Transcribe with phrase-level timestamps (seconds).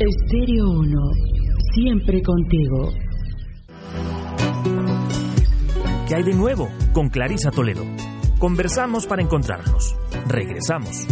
[0.00, 1.10] Estéreo 1,
[1.74, 2.90] siempre contigo.
[6.08, 6.70] ¿Qué hay de nuevo?
[6.94, 7.84] Con Clarisa Toledo.
[8.38, 9.94] Conversamos para encontrarnos.
[10.26, 11.06] Regresamos.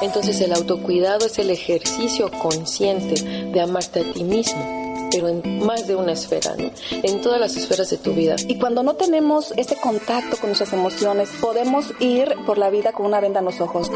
[0.00, 4.79] Entonces el autocuidado es el ejercicio consciente de amarte a ti mismo,
[5.10, 6.70] pero en más de una esfera, ¿no?
[6.90, 8.36] en todas las esferas de tu vida.
[8.48, 13.06] Y cuando no tenemos ese contacto con nuestras emociones, podemos ir por la vida con
[13.06, 13.90] una venda en los ojos.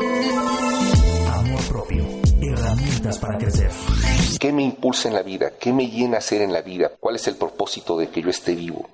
[1.33, 2.05] Amor propio.
[2.41, 3.71] Herramientas para crecer.
[4.39, 5.53] ¿Qué me impulsa en la vida?
[5.59, 6.93] ¿Qué me llena a ser en la vida?
[7.01, 8.89] ¿Cuál es el propósito de que yo esté vivo?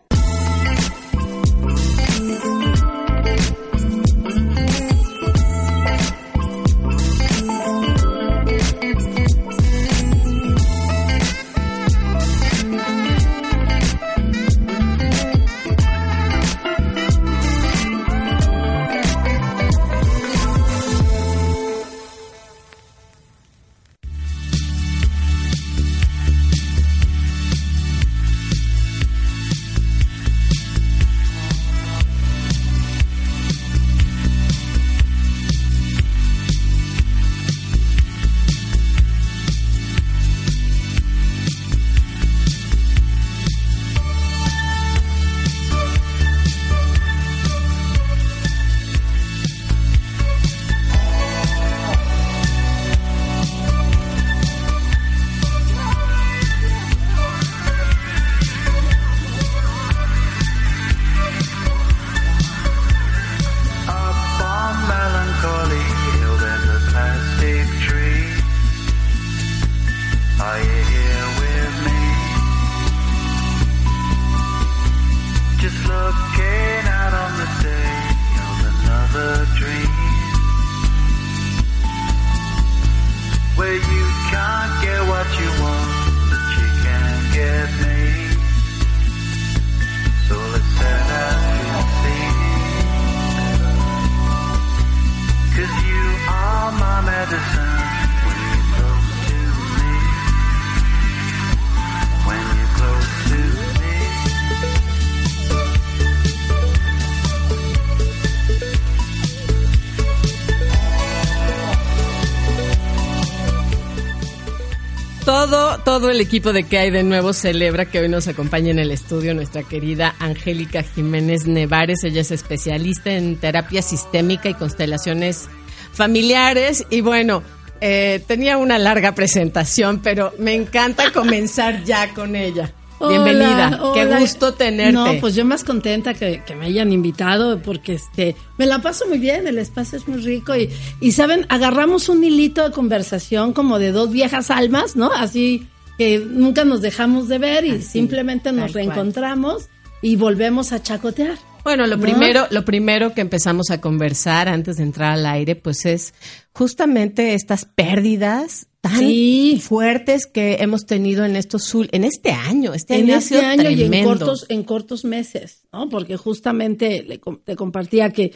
[116.00, 118.90] Todo, el equipo de que hay de nuevo celebra que hoy nos acompaña en el
[118.90, 122.04] estudio nuestra querida Angélica Jiménez Nevares.
[122.04, 125.50] Ella es especialista en terapia sistémica y constelaciones
[125.92, 126.86] familiares.
[126.88, 127.42] Y bueno,
[127.82, 132.72] eh, tenía una larga presentación, pero me encanta comenzar ya con ella.
[133.06, 134.20] Bienvenida, Hola, qué hola.
[134.20, 134.92] gusto tenerte.
[134.92, 139.06] No, pues yo más contenta que, que me hayan invitado porque este me la paso
[139.06, 143.52] muy bien, el espacio es muy rico y, y saben, agarramos un hilito de conversación
[143.52, 145.12] como de dos viejas almas, ¿no?
[145.12, 145.68] Así
[146.00, 148.86] que nunca nos dejamos de ver y Así, simplemente nos cual.
[148.86, 149.68] reencontramos
[150.00, 151.36] y volvemos a chacotear.
[151.62, 152.02] Bueno, lo ¿No?
[152.02, 156.14] primero, lo primero que empezamos a conversar antes de entrar al aire, pues es
[156.54, 159.60] justamente estas pérdidas tan Sí.
[159.62, 162.72] fuertes que hemos tenido en estos en este año.
[162.72, 165.90] Este en año ha este sido año y en cortos, en cortos meses, ¿no?
[165.90, 168.32] Porque justamente le te compartía que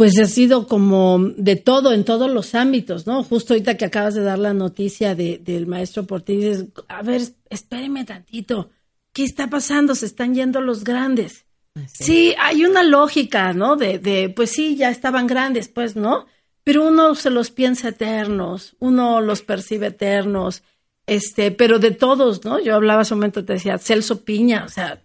[0.00, 3.22] pues ha sido como de todo, en todos los ámbitos, ¿no?
[3.22, 7.20] Justo ahorita que acabas de dar la noticia de, del maestro Portillo, dices, a ver,
[7.50, 8.70] espéreme tantito,
[9.12, 9.94] ¿qué está pasando?
[9.94, 11.44] Se están yendo los grandes.
[11.86, 13.76] Sí, hay una lógica, ¿no?
[13.76, 16.24] De, de, pues sí, ya estaban grandes, pues, ¿no?
[16.64, 20.62] Pero uno se los piensa eternos, uno los percibe eternos,
[21.04, 22.58] este, pero de todos, ¿no?
[22.58, 25.02] Yo hablaba hace un momento, te decía, Celso Piña, o sea,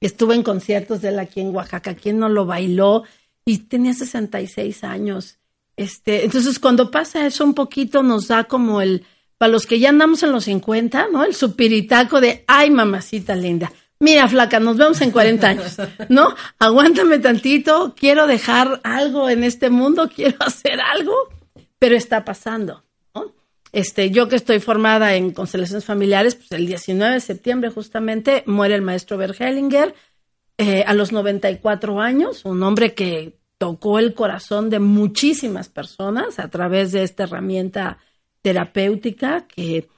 [0.00, 3.04] estuve en conciertos de él aquí en Oaxaca, ¿quién no lo bailó?
[3.48, 5.38] Y tenía 66 años.
[5.74, 9.06] Este, entonces, cuando pasa eso un poquito, nos da como el,
[9.38, 11.24] para los que ya andamos en los 50, ¿no?
[11.24, 15.76] El supiritaco de, ay, mamacita linda, mira, flaca, nos vemos en 40 años,
[16.10, 16.34] ¿no?
[16.58, 21.14] Aguántame tantito, quiero dejar algo en este mundo, quiero hacer algo,
[21.78, 22.84] pero está pasando,
[23.14, 23.32] ¿no?
[23.72, 28.74] Este, yo que estoy formada en constelaciones familiares, pues el 19 de septiembre justamente muere
[28.74, 29.94] el maestro Bergelinger
[30.58, 36.48] eh, a los 94 años, un hombre que tocó el corazón de muchísimas personas a
[36.48, 37.98] través de esta herramienta
[38.42, 39.88] terapéutica que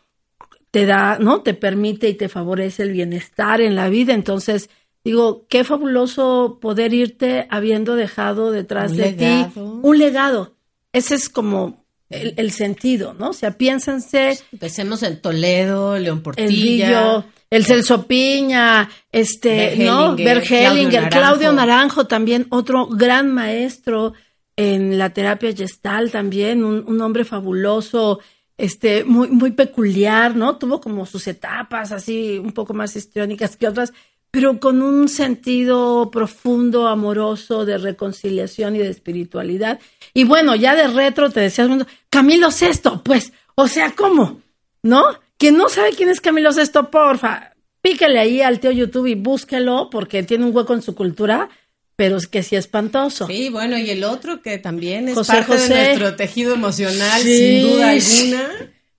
[0.71, 1.43] te da, ¿no?
[1.43, 4.15] Te permite y te favorece el bienestar en la vida.
[4.15, 4.71] Entonces,
[5.05, 9.51] digo, qué fabuloso poder irte habiendo dejado detrás Un de legado.
[9.53, 10.57] ti un legado.
[10.93, 13.31] Ese es como el, el sentido, ¿no?
[13.31, 17.25] O sea, piénsense Empecemos en Toledo, León Portilla.
[17.51, 20.17] El Celso Piña, este, ¿no?
[20.17, 22.07] Hellinger, Claudio Claudio Naranjo.
[22.07, 24.15] También, otro gran maestro
[24.57, 28.21] en la terapia gestal también, un, un hombre fabuloso,
[28.57, 30.59] este, muy, muy peculiar, ¿no?
[30.59, 33.93] Tuvo como sus etapas así, un poco más histriónicas que otras,
[34.31, 39.81] pero con un sentido profundo, amoroso, de reconciliación y de espiritualidad.
[40.15, 41.69] Y bueno, ya de retro te decías,
[42.11, 44.41] Camilo Sesto, pues, o sea, ¿cómo?
[44.83, 45.05] ¿No?
[45.41, 49.89] Quien no sabe quién es Camilo Sesto, porfa, píquele ahí al tío YouTube y búsquelo
[49.91, 51.49] porque tiene un hueco en su cultura,
[51.97, 53.27] pero es que sí espantoso.
[53.27, 55.73] Sí, bueno, y el otro que también es José parte José.
[55.75, 58.51] de nuestro tejido emocional, Sí, sin duda alguna.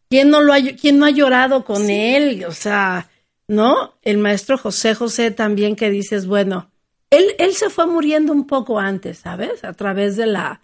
[0.10, 2.44] ¿Quién no, lo ha, quién no ha llorado con él?
[2.46, 3.08] O sea,
[3.48, 3.94] ¿no?
[4.02, 6.72] El maestro José José también que dices, bueno,
[7.12, 9.64] él, él se fue muriendo un poco antes, ¿sabes?
[9.64, 10.62] A través de la,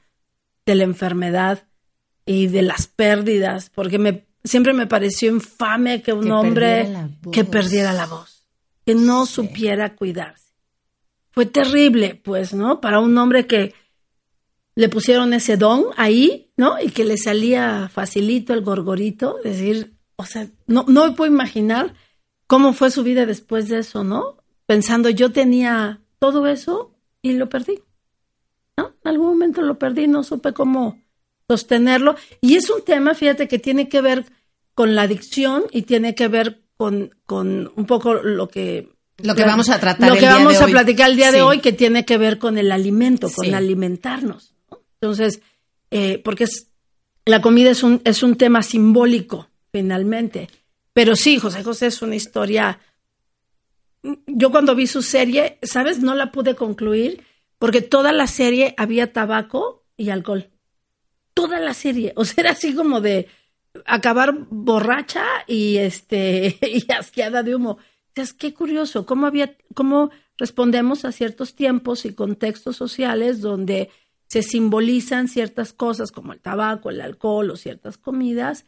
[0.66, 1.66] de la enfermedad
[2.26, 7.10] y de las pérdidas, porque me, siempre me pareció infame que un Que hombre perdiera
[7.32, 8.46] que perdiera la voz,
[8.86, 10.52] que no supiera cuidarse.
[11.32, 12.82] Fue terrible, pues, ¿no?
[12.82, 13.74] Para un hombre que
[14.76, 16.80] le pusieron ese don ahí, ¿no?
[16.82, 21.32] Y que le salía facilito el gorgorito, es decir, o sea, no, no me puedo
[21.32, 21.94] imaginar
[22.48, 24.38] cómo fue su vida después de eso, ¿no?
[24.66, 27.82] Pensando, yo tenía todo eso y lo perdí,
[28.78, 28.94] ¿no?
[29.04, 31.00] En algún momento lo perdí, no supe cómo
[31.50, 32.16] sostenerlo.
[32.42, 34.26] Y es un tema, fíjate, que tiene que ver
[34.74, 38.90] con la adicción y tiene que ver con, con un poco lo que...
[39.20, 40.72] Lo que vamos a tratar Lo el que día de vamos a hoy.
[40.72, 43.54] platicar el día de hoy, que tiene que ver con el alimento, con Sí.
[43.54, 44.54] alimentarnos.
[44.70, 44.80] ¿no?
[45.02, 45.42] Entonces,
[45.90, 46.68] eh, porque es,
[47.26, 50.50] la comida es un, es un tema simbólico, finalmente.
[50.94, 52.80] Pero sí, José José es una historia.
[54.28, 56.00] Yo cuando vi su serie, ¿sabes?
[56.00, 57.24] No la pude concluir
[57.58, 60.50] porque toda la serie había tabaco y alcohol.
[61.38, 62.14] Toda la serie.
[62.16, 63.28] O sea, era así como de
[63.86, 67.72] acabar borracha y este y asqueada de humo.
[67.72, 67.80] O
[68.16, 73.90] sea, es qué curioso, cómo había, cómo respondemos a ciertos tiempos y contextos sociales donde
[74.28, 78.66] se simbolizan ciertas cosas como el tabaco, el alcohol o ciertas comidas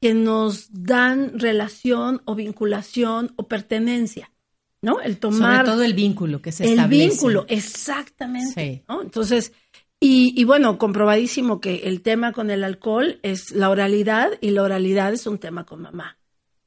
[0.00, 4.32] que nos dan relación o vinculación o pertenencia,
[4.80, 5.00] ¿no?
[5.00, 7.08] El tomar Sobre todo el vínculo que se el establece.
[7.08, 8.52] vínculo, exactamente.
[8.52, 8.82] Sí.
[8.88, 9.02] ¿no?
[9.02, 9.52] Entonces,
[10.02, 14.64] y, y bueno, comprobadísimo que el tema con el alcohol es la oralidad y la
[14.64, 16.18] oralidad es un tema con mamá,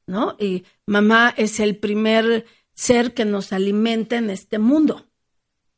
[0.06, 0.36] ¿no?
[0.40, 5.06] Y mamá es el primer ser que nos alimenta en este mundo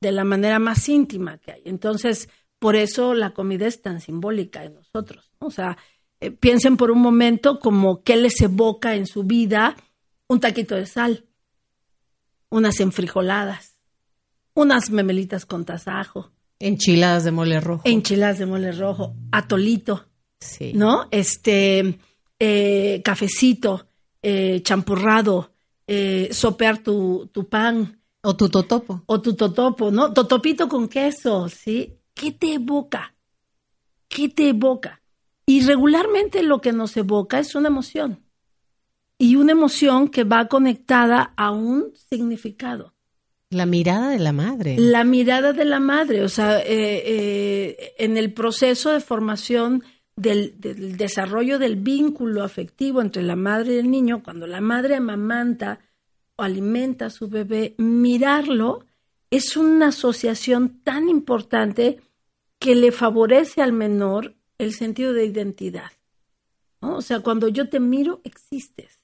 [0.01, 1.63] de la manera más íntima que hay.
[1.65, 2.29] Entonces,
[2.61, 5.33] por eso la comida es tan simbólica en nosotros.
[5.41, 5.49] ¿no?
[5.49, 5.79] O sea,
[6.21, 9.77] eh, piensen por un momento como qué les evoca en su vida
[10.29, 11.27] un taquito de sal,
[12.51, 13.81] unas enfrijoladas,
[14.55, 17.83] unas memelitas con tasajo, Enchiladas de mole rojo.
[17.85, 20.07] enchiladas de mole rojo, atolito,
[20.41, 20.73] Sí.
[20.75, 21.07] ¿no?
[21.11, 21.99] Este,
[22.39, 23.89] eh, cafecito,
[24.23, 25.53] eh, champurrado,
[25.87, 29.03] eh, sopear tu, tu pan O tu totopo.
[29.07, 30.13] o tu totopo, ¿no?
[30.13, 31.95] Totopito con queso, ¿sí?
[32.15, 33.15] ¿Qué te evoca?
[34.09, 35.01] ¿Qué te evoca?
[35.47, 38.21] Y regularmente lo que nos evoca es una emoción.
[39.19, 42.95] Y una emoción que va conectada a un significado.
[43.51, 44.77] La mirada de la madre.
[44.79, 49.83] La mirada de la madre, o sea, eh, eh, en el proceso de formación
[50.17, 54.97] del, del desarrollo del vínculo afectivo entre la madre y el niño, cuando la madre
[54.97, 55.81] amamanta
[56.37, 58.85] o alimenta a su bebé, mirarlo
[59.31, 62.01] es una asociación tan importante
[62.59, 65.93] que le favorece al menor el sentido de identidad.
[66.81, 69.01] O sea, cuando yo te miro, existes.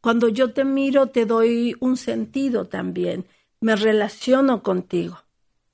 [0.00, 3.26] Cuando yo te miro, te doy un sentido también.
[3.60, 5.18] Me relaciono contigo.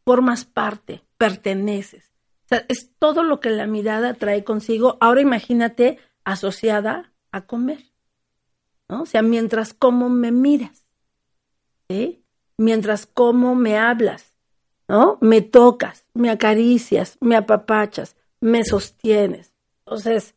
[0.05, 2.13] Formas parte, perteneces.
[2.45, 4.99] O sea, es todo lo que la mirada trae consigo.
[5.01, 7.85] Ahora imagínate asociada a comer.
[8.89, 9.03] ¿no?
[9.03, 10.87] O sea, mientras como me miras.
[11.89, 12.25] ¿sí?
[12.59, 14.35] Mientras como me hablas.
[14.89, 15.19] ¿no?
[15.21, 19.53] Me tocas, me acaricias, me apapachas, me sostienes.
[19.87, 20.35] Entonces,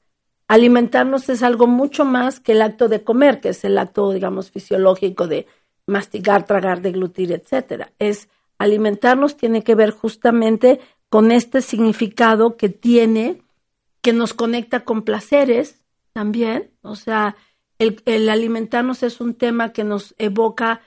[0.47, 4.51] alimentarnos es algo mucho más que el acto de comer, que es el acto, digamos,
[4.51, 5.47] fisiológico de
[5.87, 7.91] masticar, tragar, deglutir, etcétera.
[7.97, 8.29] Es
[8.59, 10.79] alimentarnos tiene que ver justamente
[11.09, 13.41] con este significado que tiene,
[14.01, 15.81] que nos conecta con placeres
[16.13, 16.71] también.
[16.81, 17.35] O sea,
[17.79, 20.81] el alimentarnos es un tema que nos evoca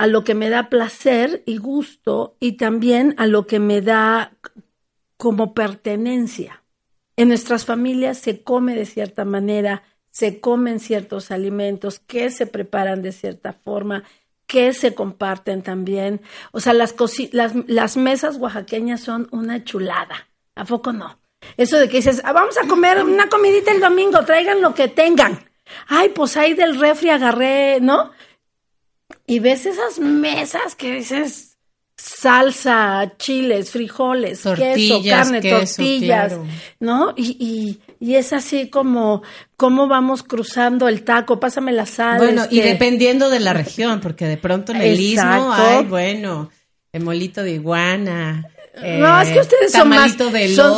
[0.00, 4.32] a lo que me da placer y gusto y también a lo que me da
[5.18, 6.62] como pertenencia.
[7.16, 13.02] En nuestras familias se come de cierta manera, se comen ciertos alimentos que se preparan
[13.02, 14.04] de cierta forma,
[14.46, 16.20] que se comparten también.
[16.52, 16.94] O sea, las,
[17.32, 20.28] las, mesas oaxaqueñas son una chulada.
[20.56, 21.20] ¿A poco no?
[21.56, 24.88] Eso de que dices, ah, vamos a comer una comidita el domingo, traigan lo que
[24.88, 25.48] tengan.
[25.86, 28.10] Ay, pues ahí del refri agarré, ¿no?
[29.26, 31.49] Y ves esas mesas que dices,
[32.00, 36.36] salsa, chiles, frijoles, queso, carne, tortillas,
[36.78, 37.12] ¿no?
[37.16, 39.22] Y, y, es así como,
[39.56, 42.18] cómo vamos cruzando el taco, pásame la sal.
[42.18, 46.50] Bueno, y este dependiendo de la región, porque de pronto en el istmo hay, bueno,
[46.92, 48.44] el molito de iguana,
[48.82, 50.16] no, es que ustedes son más,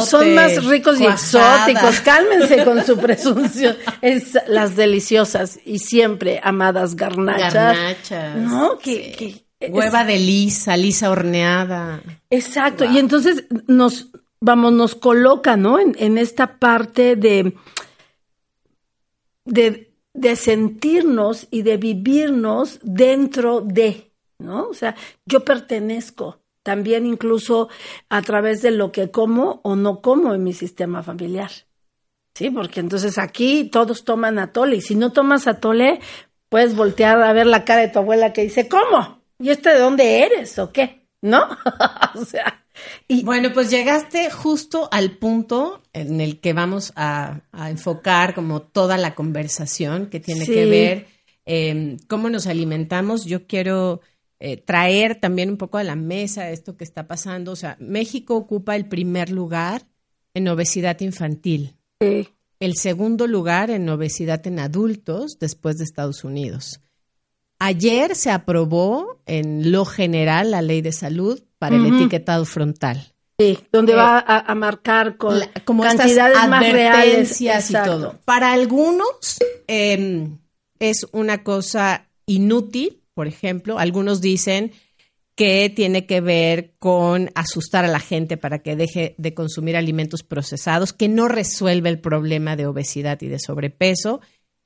[0.06, 2.00] son, más ricos y exóticos.
[2.04, 3.76] Cálmense con su presunción.
[4.00, 7.52] Es las deliciosas y siempre amadas garnachas.
[7.52, 8.36] Garnachas.
[8.36, 8.78] ¿No?
[8.78, 12.02] Que, Hueva de lisa, lisa horneada.
[12.30, 12.84] Exacto.
[12.84, 15.78] Y entonces nos, vamos, nos coloca, ¿no?
[15.78, 17.54] En, en esta parte de,
[19.44, 24.68] de, de sentirnos y de vivirnos dentro de, ¿no?
[24.68, 27.68] O sea, yo pertenezco también incluso
[28.08, 31.50] a través de lo que como o no como en mi sistema familiar.
[32.34, 36.00] Sí, porque entonces aquí todos toman atole y si no tomas atole,
[36.48, 39.21] puedes voltear a ver la cara de tu abuela que dice, ¿cómo?
[39.42, 41.08] ¿Y este de dónde eres o qué?
[41.20, 41.42] ¿No?
[42.14, 42.64] o sea,
[43.08, 48.96] y bueno, pues llegaste justo al punto en el que vamos a, enfocar como toda
[48.96, 51.06] la conversación que tiene que ver
[51.44, 53.24] eh, cómo nos alimentamos.
[53.24, 54.00] Yo quiero
[54.38, 57.52] eh, traer también un poco a la mesa esto que está pasando.
[57.52, 59.82] O sea, México ocupa el primer lugar
[60.34, 61.76] en obesidad infantil.
[62.00, 66.80] El segundo lugar en obesidad en adultos después de Estados Unidos.
[67.64, 73.12] Ayer se aprobó en lo general la ley de salud para el etiquetado frontal.
[73.38, 78.18] Sí, donde va eh, a, marcar con como cantidades más reales y todo.
[78.24, 80.38] Para algunos em,
[80.78, 83.78] es una cosa inútil por ejemplo.
[83.78, 84.72] Algunos dicen
[85.34, 90.22] que tiene que ver con asustar a la gente para que deje de consumir alimentos
[90.22, 94.20] procesados, que no resuelve el problema de obesidad y de sobrepeso.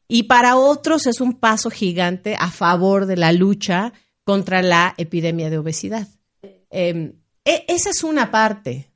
[0.09, 3.93] Y para otros es un paso gigante a favor de la lucha
[4.25, 6.09] contra la epidemia de obesidad.
[6.71, 8.91] Em, e, esa es una parte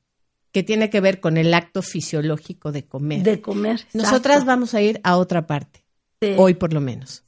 [0.53, 3.23] que tiene que ver con el acto fisiológico de comer.
[3.23, 3.87] De comer.
[3.93, 5.85] Nosotras vamos a ir a otra parte,
[6.37, 7.25] hoy por lo menos.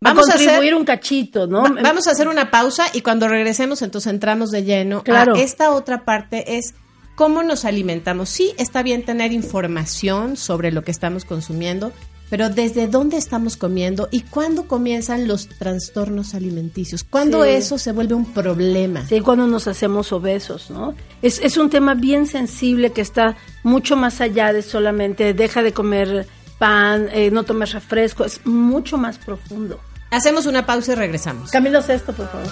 [0.00, 1.62] Vamos a contribuir un cachito, ¿no?
[1.62, 5.36] vamos a hacer una pausa y cuando regresemos entonces entramos de lleno claro.
[5.36, 6.74] esta otra parte es
[7.14, 8.28] cómo nos alimentamos.
[8.28, 11.92] Sí, está bien tener información sobre lo que estamos consumiendo,
[12.30, 18.14] pero desde dónde estamos comiendo y cuándo comienzan los trastornos alimenticios, cuándo eso se vuelve
[18.14, 19.06] un problema.
[19.06, 20.94] Sí, cuando nos hacemos obesos, ¿no?
[21.22, 25.72] Es, es un tema bien sensible que está mucho más allá de solamente deja de
[25.72, 26.26] comer
[26.58, 29.80] pan, eh, no tomes refresco, es mucho más profundo.
[30.10, 31.50] Hacemos una pausa y regresamos.
[31.50, 32.48] Camilo Sesto, por favor.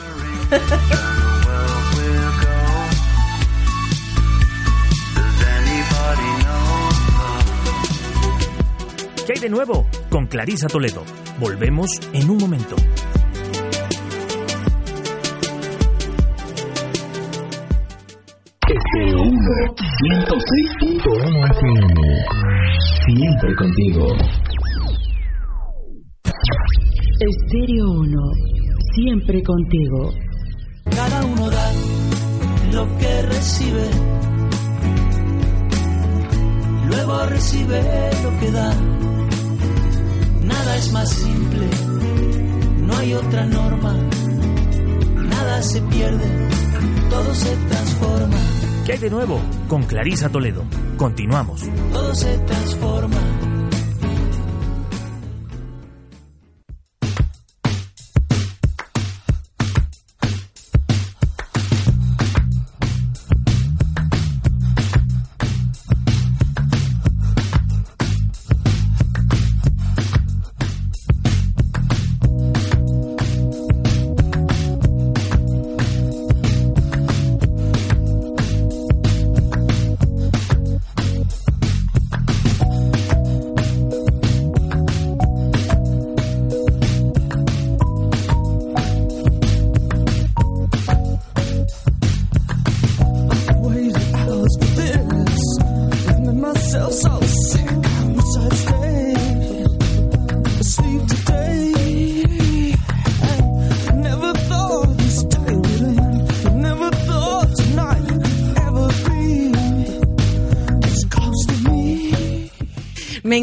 [9.27, 9.85] ¿Qué hay de nuevo?
[10.09, 11.03] Con Clarisa Toledo.
[11.41, 12.77] Volvemos en un momento.
[18.69, 19.39] Estéreo 1,
[20.07, 22.01] 106.1 FM.
[23.05, 24.07] Siempre contigo.
[27.19, 28.33] Estéreo 1,
[28.95, 30.15] siempre contigo.
[30.95, 31.73] Cada uno da
[32.73, 33.91] lo que recibe.
[36.87, 37.83] Luego recibe
[38.23, 39.16] lo que da.
[40.47, 41.69] Nada es más simple,
[42.87, 43.97] no hay otra norma.
[45.17, 46.49] Nada se pierde,
[47.11, 48.37] todo se transforma.
[48.85, 49.41] ¿Qué hay de nuevo?
[49.69, 50.63] Con Clarisa Toledo.
[50.97, 51.63] Continuamos.
[51.93, 53.56] Todo se transforma.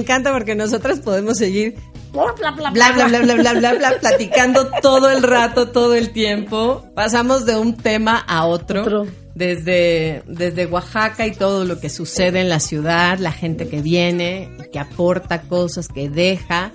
[0.03, 1.75] Encanta porque nosotras podemos seguir
[2.13, 6.12] bla bla bla bla bla bla bla bla, bla, platicando todo el rato, todo el
[6.12, 6.86] tiempo.
[6.93, 8.81] Pasamos de un tema a otro.
[8.81, 9.07] Otro.
[9.36, 14.51] Desde, desde Oaxaca y todo lo que sucede en la ciudad, la gente que viene,
[14.72, 16.72] que aporta cosas, que deja,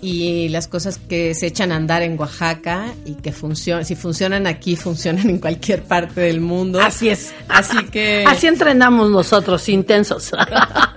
[0.00, 4.46] y las cosas que se echan a andar en Oaxaca y que funcionan, si funcionan
[4.46, 6.80] aquí, funcionan en cualquier parte del mundo.
[6.80, 7.34] Así es.
[7.48, 8.24] Así que...
[8.26, 10.30] Así entrenamos nosotros, intensos.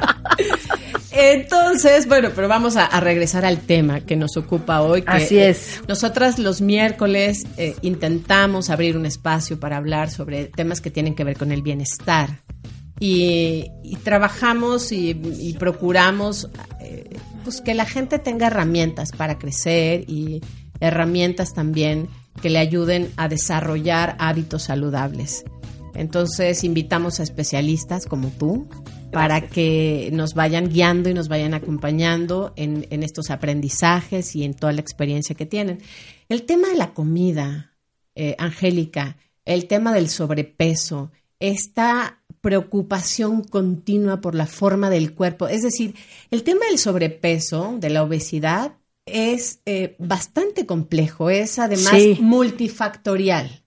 [1.12, 5.02] Entonces, bueno, pero vamos a, a regresar al tema que nos ocupa hoy.
[5.02, 5.78] Que, Así es.
[5.78, 11.14] eh, nosotras los miércoles eh, intentamos abrir un espacio para hablar sobre temas que tienen
[11.16, 12.40] que ver con el bienestar.
[13.00, 16.50] Y, y trabajamos y, y procuramos
[16.80, 17.10] eh,
[17.44, 20.42] pues que la gente tenga herramientas para crecer y
[20.80, 22.08] herramientas también
[22.42, 25.44] que le ayuden a desarrollar hábitos saludables.
[25.96, 28.70] Entonces invitamos a especialistas como tú
[29.12, 34.54] para que nos vayan guiando y nos vayan acompañando en, en estos aprendizajes y en
[34.54, 35.80] toda la experiencia que tienen.
[36.30, 37.74] El tema de la comida,
[38.16, 45.62] eh, Angélica, el tema del sobrepeso, esta preocupación continua por la forma del cuerpo, es
[45.62, 45.96] decir,
[46.32, 48.74] el tema del sobrepeso, de la obesidad,
[49.06, 52.18] es eh, bastante complejo, es además Sí.
[52.22, 53.61] multifactorial.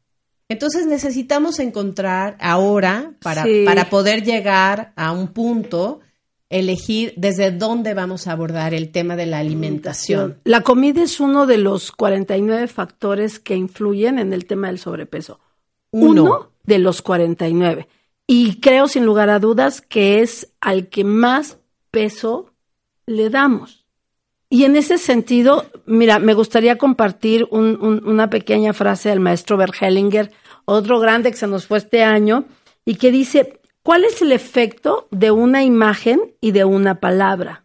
[0.48, 3.64] Entonces necesitamos encontrar ahora, para, Sí.
[3.64, 6.00] para poder llegar a un punto,
[6.50, 10.38] elegir desde dónde vamos a abordar el tema de la alimentación.
[10.44, 15.40] La comida es uno de los 49 factores que influyen en el tema del sobrepeso.
[15.90, 16.50] Uno.
[16.64, 17.88] de los 49.
[18.26, 21.58] Y creo sin lugar a dudas que es al que más
[21.90, 22.52] peso
[23.06, 23.83] le damos.
[24.54, 29.56] Y en ese sentido, mira, me gustaría compartir un- un- una pequeña frase del maestro
[29.56, 30.30] Bert Hellinger,
[30.64, 32.44] otro grande que se nos fue este año,
[32.84, 37.64] y que dice, ¿cuál es el efecto de una imagen y de una palabra?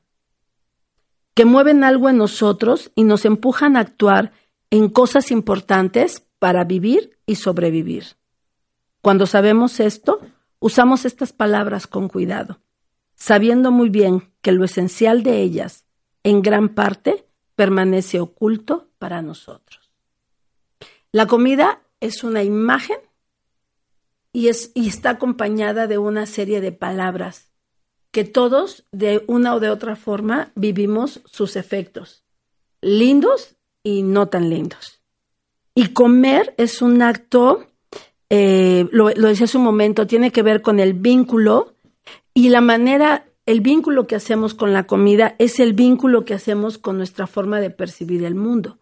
[1.35, 4.31] Que mueven algo en nosotros y nos empujan a actuar
[4.71, 8.15] en cosas importantes para vivir y sobrevivir.
[9.01, 10.21] Cuando sabemos esto,
[10.59, 12.61] usamos estas palabras con cuidado,
[13.13, 15.85] sabiendo muy bien que lo esencial de ellas,
[16.23, 19.91] en gran parte, permanece oculto para nosotros.
[21.11, 22.97] La comida es una imagen
[24.31, 27.51] y, es, y está acompañada de una serie de palabras
[28.11, 32.23] que todos, de una o de otra forma, vivimos sus efectos,
[32.81, 35.01] lindos y no tan lindos.
[35.75, 37.69] Y comer es un acto
[38.29, 41.73] eh, lo, lo decía hace un momento, tiene que ver con el vínculo
[42.33, 46.77] y la manera, el vínculo que hacemos con la comida es el vínculo que hacemos
[46.77, 48.77] con nuestra forma de percibir el mundo.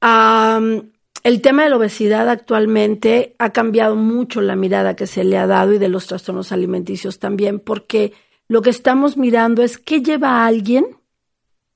[0.00, 5.46] El tema de la obesidad actualmente ha cambiado mucho la mirada que se le ha
[5.46, 8.14] dado y de los trastornos alimenticios también, porque
[8.48, 10.98] lo que estamos mirando es qué lleva a alguien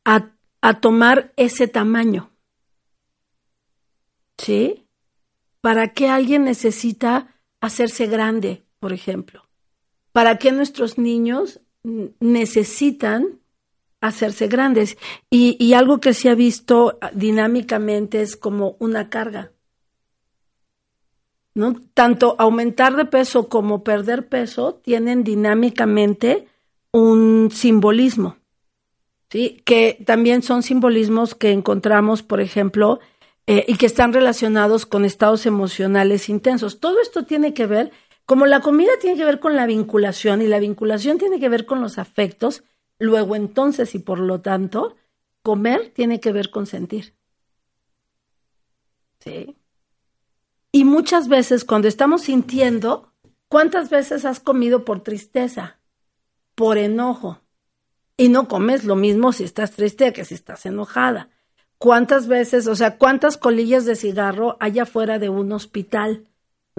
[0.04, 2.32] a, a tomar ese tamaño.
[4.38, 4.88] ¿Sí?
[5.60, 9.49] ¿Para qué alguien necesita hacerse grande, por ejemplo?
[10.12, 13.38] ¿Para qué nuestros niños necesitan
[14.00, 14.98] hacerse grandes?
[15.30, 19.52] Y, algo que se ha visto dinámicamente es como una carga.
[21.54, 21.74] ¿no?
[21.94, 26.46] Tanto aumentar de peso como perder peso tienen dinámicamente
[26.92, 28.36] un simbolismo,
[29.30, 29.60] ¿sí?
[29.64, 33.00] que también son simbolismos que encontramos, por ejemplo,
[33.46, 36.78] eh, y que están relacionados con estados emocionales intensos.
[36.78, 37.90] Todo esto tiene que ver,
[38.30, 41.66] como la comida tiene que ver con la vinculación y la vinculación tiene que ver
[41.66, 42.62] con los afectos,
[43.00, 44.94] luego entonces y por lo tanto,
[45.42, 47.16] comer tiene que ver con sentir.
[49.18, 49.56] ¿Sí?
[50.70, 53.12] Y muchas veces cuando estamos sintiendo,
[53.48, 55.80] ¿cuántas veces has comido por tristeza?
[56.54, 57.40] Por enojo.
[58.16, 61.30] Y no comes lo mismo si estás triste que si estás enojada.
[61.78, 66.29] ¿Cuántas veces, o sea, cuántas colillas de cigarro hay afuera de un hospital,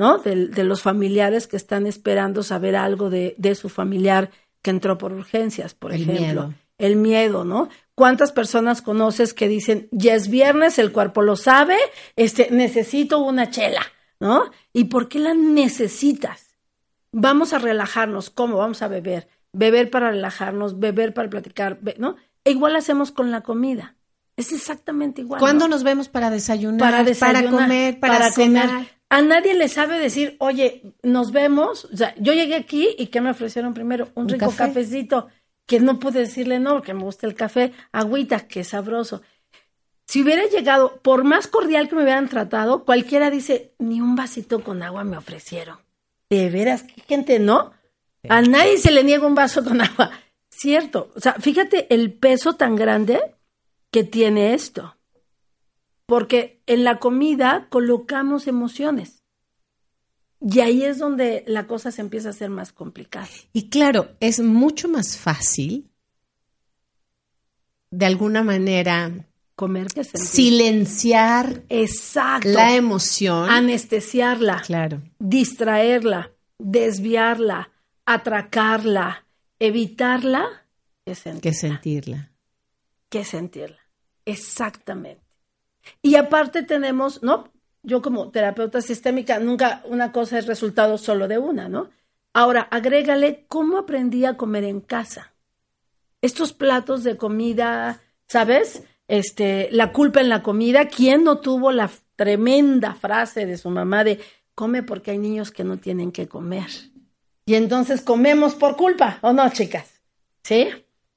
[0.01, 0.17] ¿no?
[0.17, 4.31] De, de los familiares que están esperando saber algo de, de su familiar
[4.63, 6.21] que entró por urgencias, por El ejemplo.
[6.23, 6.53] miedo.
[6.79, 7.69] El miedo, ¿no?
[7.93, 11.77] ¿Cuántas personas conoces que dicen, ya es viernes, el cuerpo lo sabe,
[12.15, 13.83] este, necesito una chela,
[14.19, 14.49] ¿no?
[14.73, 16.55] ¿Y por qué la necesitas?
[17.11, 18.57] Vamos a relajarnos, ¿cómo?
[18.57, 19.27] Vamos a beber.
[19.53, 22.15] Beber para relajarnos, beber para platicar, ¿no?
[22.43, 23.97] E igual hacemos con la comida.
[24.35, 25.39] Es exactamente igual.
[25.39, 25.75] ¿Cuándo ¿no?
[25.75, 26.79] nos vemos para desayunar?
[26.79, 28.67] para desayunar, para comer, para, cenar.
[28.67, 29.00] comer.
[29.11, 31.83] A nadie le sabe decir, oye, nos vemos.
[31.83, 34.07] O sea, yo llegué aquí y ¿qué me ofrecieron primero?
[34.15, 34.57] Un, Un rico café.
[34.67, 35.27] cafecito.
[35.65, 37.73] Que no pude decirle no, porque me gusta el café.
[37.91, 39.21] Agüita, que sabroso.
[40.07, 44.63] Si hubiera llegado, por más cordial que me hubieran tratado, cualquiera dice, ni un vasito
[44.63, 45.77] con agua me ofrecieron.
[46.29, 47.73] De veras, qué gente, ¿no?
[48.29, 50.09] A nadie se le niega un vaso con agua.
[50.49, 51.11] cierto.
[51.15, 53.19] O sea, fíjate el peso tan grande
[53.91, 54.95] que tiene esto.
[56.11, 59.23] Porque en la comida colocamos emociones.
[60.41, 63.29] Y ahí es donde la cosa se empieza a hacer más complicada.
[63.53, 65.89] Y claro, es mucho más fácil,
[67.91, 70.27] de alguna manera, Comer que sentir.
[70.27, 72.49] silenciar Exacto.
[72.49, 73.49] la emoción.
[73.49, 74.63] Anestesiarla.
[74.65, 75.01] Claro.
[75.17, 77.71] distraerla, desviarla,
[78.05, 79.25] atracarla,
[79.59, 80.65] evitarla,
[81.05, 81.41] que sentirla.
[81.41, 82.31] Que sentirla.
[83.07, 83.79] que sentirla.
[84.25, 85.20] Exactamente.
[86.01, 87.49] Y aparte tenemos, ¿no?
[87.83, 91.89] Yo como terapeuta sistémica, nunca una cosa es resultado solo de una, ¿no?
[92.33, 95.33] Ahora, agrégale cómo aprendí a comer en casa.
[96.21, 98.83] Estos platos de comida, ¿sabes?
[99.07, 104.03] Este, la culpa en la comida, ¿quién no tuvo la tremenda frase de su mamá
[104.03, 104.19] de
[104.55, 106.69] come porque hay niños que no tienen que comer?
[107.45, 110.01] Y entonces comemos por culpa, ¿o no, chicas?
[110.43, 110.69] ¿Sí?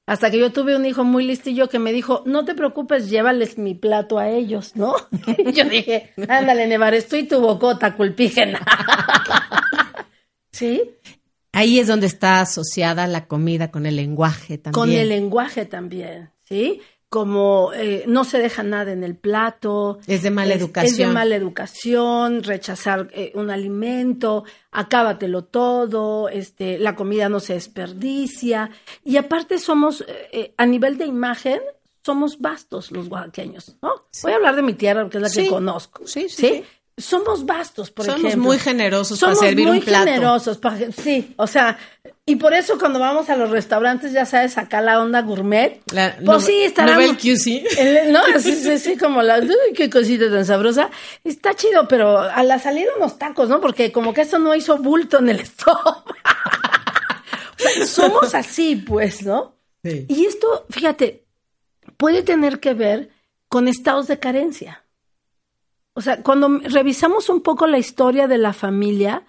[0.07, 3.57] Hasta que yo tuve un hijo muy listillo que me dijo, no te preocupes, llévales
[3.57, 4.95] mi plato a ellos, ¿no?
[5.37, 8.63] Y yo dije, ándale, Nevares, tú y tu bocota culpígena.
[10.51, 10.91] ¿Sí?
[11.51, 14.73] Ahí es donde está asociada la comida con el lenguaje también.
[14.73, 16.81] Con el lenguaje también, ¿sí?
[17.09, 19.99] Como eh, no se deja nada en el plato.
[20.07, 21.13] Es de mala Es de educación.
[21.13, 28.71] mala educación, rechazar eh, un alimento, acábatelo todo, este, la comida no se desperdicia.
[29.03, 31.61] Y aparte somos, eh, eh, a nivel de imagen,
[32.03, 34.05] somos vastos los oaxaqueños, ¿no?
[34.21, 35.43] Voy a hablar de mi tierra porque es la Sí.
[35.45, 36.05] que conozco.
[36.05, 36.63] Sí, sí, sí.
[36.97, 38.43] Somos vastos, por Somos ejemplo.
[38.43, 40.05] muy generosos para Somos servir muy un plato.
[40.05, 41.77] generosos, para- sí, o sea,
[42.25, 46.15] y por eso cuando vamos a los restaurantes, ya sabes, acá la onda gourmet, La
[46.23, 46.93] pues nove- sí, estará...
[46.93, 47.65] Novel QC.
[47.77, 50.89] El- no, sí, sí, sí, como la, uy, qué cosita tan sabrosa.
[51.25, 53.59] Está chido, pero a la salida unos tacos, ¿no?
[53.59, 56.05] Porque como que eso no hizo bulto en el estómago.
[57.85, 59.53] Somos así, pues, ¿no?
[59.83, 61.25] Y esto, fíjate,
[61.97, 63.09] puede tener que ver
[63.49, 64.81] con estados de carencia.
[65.97, 69.25] O sea, cuando revisamos un poco la historia de la familia,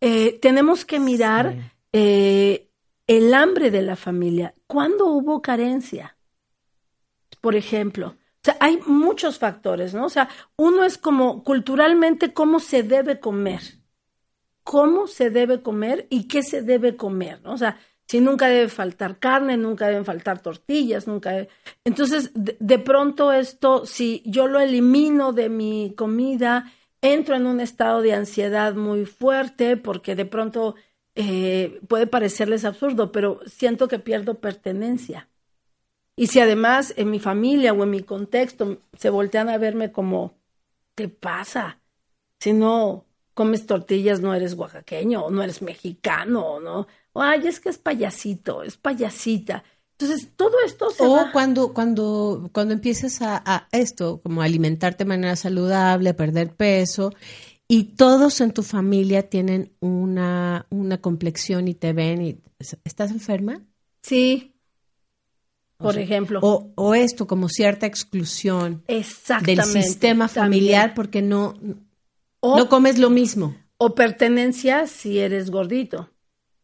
[0.00, 2.68] eh, tenemos que mirar eh,
[3.06, 4.54] el hambre de la familia.
[4.66, 6.16] ¿Cuándo hubo carencia?
[7.40, 8.08] Por ejemplo.
[8.08, 10.06] O sea, hay muchos factores, ¿no?
[10.06, 13.60] O sea, uno es como culturalmente cómo se debe comer.
[14.64, 17.52] Cómo se debe comer y qué se debe comer, ¿no?
[17.52, 17.78] O sea,
[18.10, 21.30] si nunca debe faltar carne, nunca deben faltar tortillas, nunca.
[21.30, 21.48] debe-
[21.84, 28.02] Entonces, de, pronto esto, si yo lo elimino de mi comida, entro en un estado
[28.02, 30.74] de ansiedad muy fuerte porque de pronto
[31.14, 35.28] eh, puede parecerles absurdo, pero siento que pierdo pertenencia.
[36.16, 40.38] Y si además en mi familia o en mi contexto se voltean a verme como,
[40.96, 41.80] ¿qué pasa?
[42.40, 43.06] Si no
[43.40, 46.86] comes tortillas no eres oaxaqueño o no eres mexicano, ¿no?
[47.14, 49.64] O, ay, es que es payasito, es payasita.
[49.98, 55.04] Entonces, todo esto se O va- cuando, cuando, cuando empiezas a, a esto, como alimentarte
[55.04, 57.12] de manera saludable, perder peso,
[57.66, 62.38] y todos en tu familia tienen una, una complexión y te ven y
[62.84, 63.62] ¿estás enferma?
[64.02, 64.54] Sí.
[65.78, 66.40] O Por sea, ejemplo.
[66.42, 69.62] O, o esto, como cierta exclusión Exactamente.
[69.62, 70.44] del sistema también.
[70.64, 71.54] familiar porque no,
[72.40, 73.54] O- no comes lo mismo.
[73.78, 76.10] o pertenencia si eres gordito.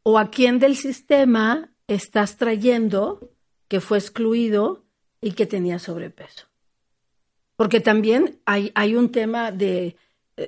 [0.03, 3.31] O a quién del sistema estás trayendo
[3.69, 4.85] que fue excluido
[5.21, 6.47] y que tenía sobrepeso.
[7.57, 9.97] Porque también hay, hay un tema de,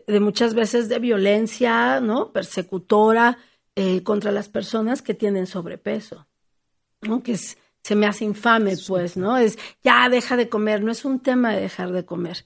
[0.07, 2.33] de muchas veces de violencia, ¿no?
[2.33, 3.38] Persecutora
[3.75, 6.27] eh, contra las personas que tienen sobrepeso,
[7.03, 7.23] ¿no?
[7.23, 9.38] Que es- se me hace infame, pues, ¿no?
[9.38, 12.45] Es, ya, deja de comer, no es un tema de dejar de comer.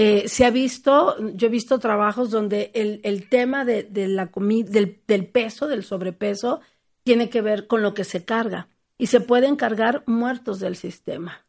[0.00, 4.26] Eh, se ha visto, yo he visto trabajos donde el, el tema de, de la
[4.26, 6.60] del, del peso, del sobrepeso,
[7.02, 8.68] tiene que ver con lo que se carga.
[8.96, 11.44] Y se pueden cargar muertos del sistema.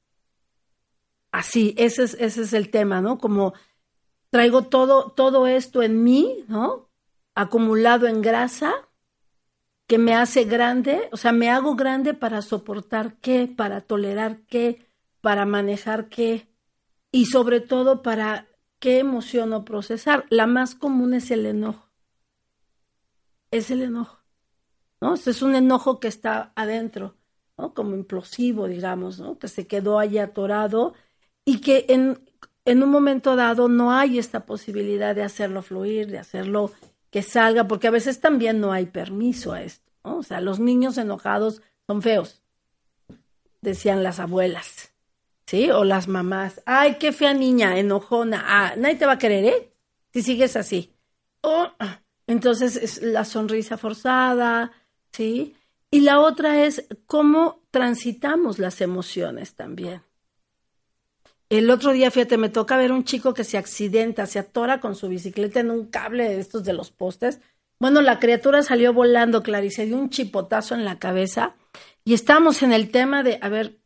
[1.31, 3.19] Así, ese es, ese es el tema, ¿no?
[3.19, 3.53] Como
[4.31, 6.89] traigo todo, todo esto en mí, ¿no?
[7.35, 8.73] Acumulado en grasa,
[9.85, 14.88] que me hace grande, o sea, me hago grande para soportar qué, para tolerar qué,
[15.21, 16.48] para manejar qué
[17.12, 18.48] y sobre todo para
[18.80, 20.26] qué emoción o procesar.
[20.30, 21.89] La más común es el enojo.
[23.52, 24.19] Es el enojo.
[25.02, 25.13] ¿No?
[25.13, 27.15] Es un enojo que está adentro,
[27.58, 27.74] ¿no?
[27.74, 29.39] Como implosivo, digamos, ¿no?
[29.39, 30.93] Que se quedó ahí atorado
[31.45, 32.19] y que en,
[32.65, 36.72] en un momento dado no hay esta posibilidad de hacerlo fluir, de hacerlo
[37.12, 40.17] que salga, porque a veces también no hay permiso a esto, ¿no?
[40.17, 42.43] O sea, los niños enojados son feos,
[43.62, 44.88] decían las abuelas.
[45.49, 45.71] ¿Sí?
[45.71, 49.73] O las mamás, ay, qué fea niña, enojona, ah, nadie te va a querer, ¿eh?
[50.13, 50.93] Si sigues así.
[51.41, 51.67] Oh,
[52.27, 54.71] entonces es la sonrisa forzada,
[55.12, 55.55] ¿sí?
[55.89, 60.03] Y la otra es cómo transitamos las emociones también.
[61.49, 64.95] El otro día, fíjate, me toca ver un chico que se accidenta, se atora con
[64.95, 67.39] su bicicleta en un cable de estos de los postes.
[67.79, 71.55] Bueno, la criatura salió volando, Clarice, dio un chipotazo en la cabeza
[72.05, 73.78] y estamos en el tema de, a ver,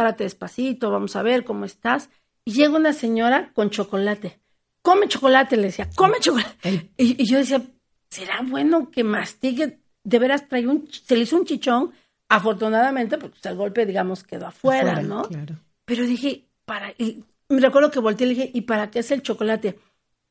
[0.00, 2.08] párate despacito, vamos a ver cómo estás.
[2.46, 4.40] Y llega una señora con chocolate.
[4.80, 6.90] Come chocolate, le decía, come chocolate.
[6.96, 7.60] Y, y yo decía,
[8.08, 9.78] ¿será bueno que mastique?
[10.02, 11.92] De veras trae un, se le hizo un chichón.
[12.30, 15.22] Afortunadamente, pues el golpe, digamos, quedó afuera, Afuera, ¿no?
[15.24, 15.56] claro.
[15.84, 19.10] Pero dije, para, y me recuerdo que volteé y le dije, ¿y para qué es
[19.10, 19.78] el chocolate?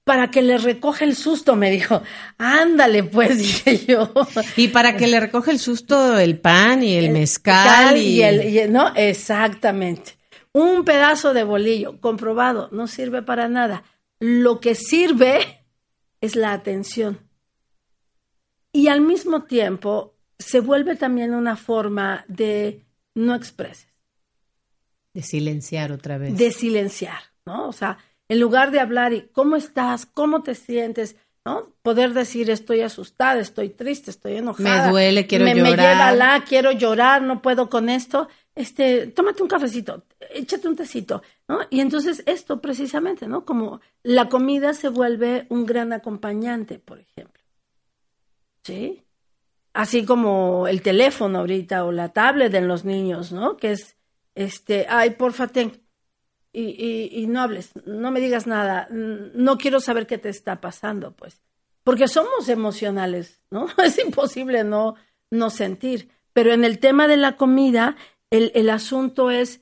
[0.09, 2.01] Para que le recoja el susto, me dijo.
[2.39, 4.11] Ándale, pues, dije yo.
[4.57, 8.43] Y para que le recoge el susto el pan y el mezcal y, y el,
[8.49, 10.13] y el- no, exactamente.
[10.51, 13.83] Un pedazo de bolillo, comprobado, no sirve para nada.
[14.19, 15.63] Lo que sirve
[16.21, 17.19] es la atención.
[18.73, 23.87] Y al mismo tiempo se vuelve también una forma de no expreses,
[25.13, 26.35] de silenciar otra vez.
[26.35, 27.67] de silenciar, ¿no?
[27.67, 27.97] O sea,
[28.29, 31.73] en lugar de hablar y cómo estás, cómo te sientes, ¿no?
[31.81, 34.85] Poder decir estoy asustada, estoy triste, estoy enojada.
[34.85, 35.95] Me duele, quiero me, Me llorar.
[35.95, 38.29] lleva la, quiero llorar, no puedo con esto.
[38.55, 41.59] Este, tómate un cafecito, échate un tecito, ¿no?
[41.69, 43.45] Y entonces esto precisamente, ¿no?
[43.45, 47.41] Como la comida se vuelve un gran acompañante, por ejemplo.
[48.63, 49.03] ¿Sí?
[49.73, 53.55] Así como el teléfono ahorita o la tablet en los niños, ¿no?
[53.57, 53.95] Que es,
[54.35, 55.71] este, ay, porfa, ten,
[56.59, 60.29] y, y, y no hables, no me digas nada, n- no quiero saber qué te
[60.29, 61.41] está pasando, pues,
[61.83, 63.67] porque somos emocionales, ¿no?
[63.83, 64.95] Es imposible no,
[65.31, 66.09] no sentir.
[66.33, 67.95] Pero en el tema de la comida,
[68.29, 69.61] el, el asunto es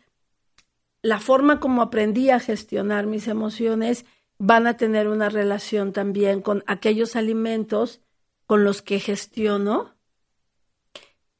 [1.01, 4.05] la forma como aprendí a gestionar mis emociones
[4.39, 8.01] van a tener una relación también con aquellos alimentos
[8.45, 9.95] con los que gestiono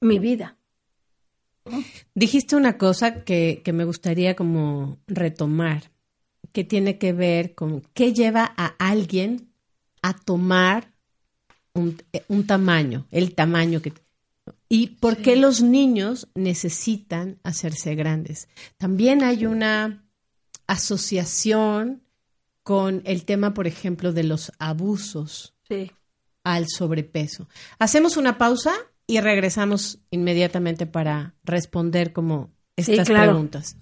[0.01, 0.56] mi vida.
[2.15, 5.91] Dijiste una cosa que, que me gustaría como retomar,
[6.51, 9.49] que tiene que ver con qué lleva a alguien
[10.01, 10.91] a tomar
[11.73, 13.93] un, eh, un tamaño, el tamaño que...
[14.69, 18.47] Y por qué los niños necesitan hacerse grandes.
[18.77, 20.03] También hay una
[20.67, 22.01] asociación
[22.63, 25.91] con el tema, por ejemplo, de los abusos Sí.
[26.43, 27.47] al sobrepeso.
[27.79, 28.73] Hacemos una pausa
[29.07, 33.31] y regresamos inmediatamente para responder como Sí, estas claro.
[33.31, 33.75] preguntas.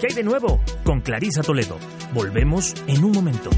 [0.00, 0.60] ¿Qué hay de nuevo?
[0.84, 1.78] Con Clarisa Toledo.
[2.12, 3.50] Volvemos en un momento.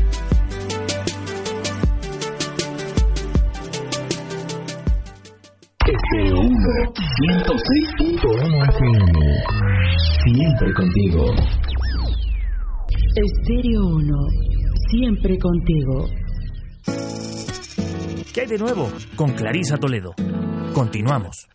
[6.78, 9.18] 106.1 FM.
[10.24, 11.24] Siempre contigo.
[13.16, 14.16] Estéreo 1,
[14.90, 16.08] siempre contigo.
[18.32, 18.88] ¿Qué hay de nuevo?
[19.16, 20.14] Con Clarisa Toledo.
[20.72, 21.48] Continuamos.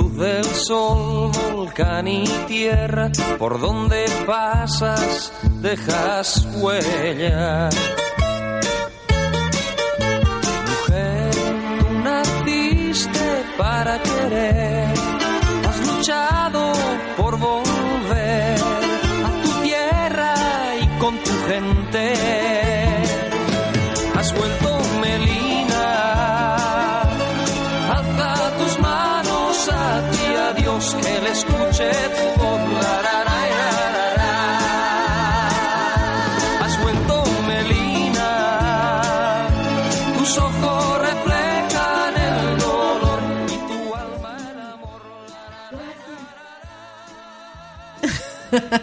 [0.00, 3.10] Luz del sol, volcán y tierra.
[3.38, 7.70] Por donde pasas, dejas huella.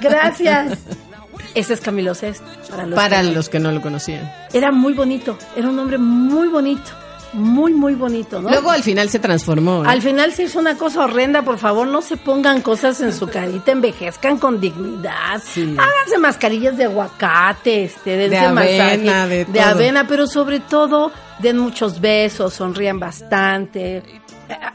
[0.01, 0.77] Gracias.
[1.53, 2.45] Ese es Camilo Sesto.
[2.69, 4.31] Para los, Para que, los que no lo conocían.
[4.53, 5.37] Era muy bonito.
[5.55, 6.91] Era un hombre muy bonito.
[7.33, 8.49] Muy, muy bonito, ¿no?
[8.49, 9.83] Luego al final se transformó.
[9.83, 9.87] ¿eh?
[9.89, 13.27] Al final se hizo una cosa horrenda, por favor, no se pongan cosas en su
[13.27, 15.41] carita, envejezcan con dignidad.
[15.55, 19.61] Háganse mascarillas de aguacate, este, dense avena, masaje, de todo.
[19.61, 23.97] avena, pero sobre todo den muchos besos, sonrían bastante.
[23.97, 24.03] Eh,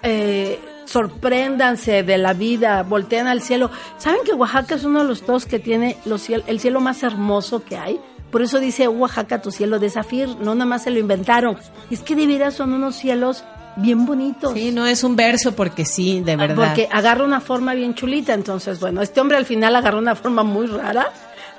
[0.03, 0.61] eh,
[0.93, 3.71] sorpréndanse de la vida, volteen al cielo.
[3.99, 7.03] ¿Saben que Oaxaca es uno de los estados que tiene los ciel- el cielo más
[7.03, 8.01] hermoso que hay?
[8.31, 11.57] Por eso dice Oaxaca tu cielo de zafir, no nada más se lo inventaron.
[11.91, 13.45] Es que de veras son unos cielos
[13.77, 14.53] bien bonitos.
[14.55, 16.57] Sí, no es un verso porque sí, de verdad.
[16.67, 18.33] Porque agarra una forma bien chulita.
[18.35, 21.11] Entonces, bueno, este hombre al final agarró una forma muy rara,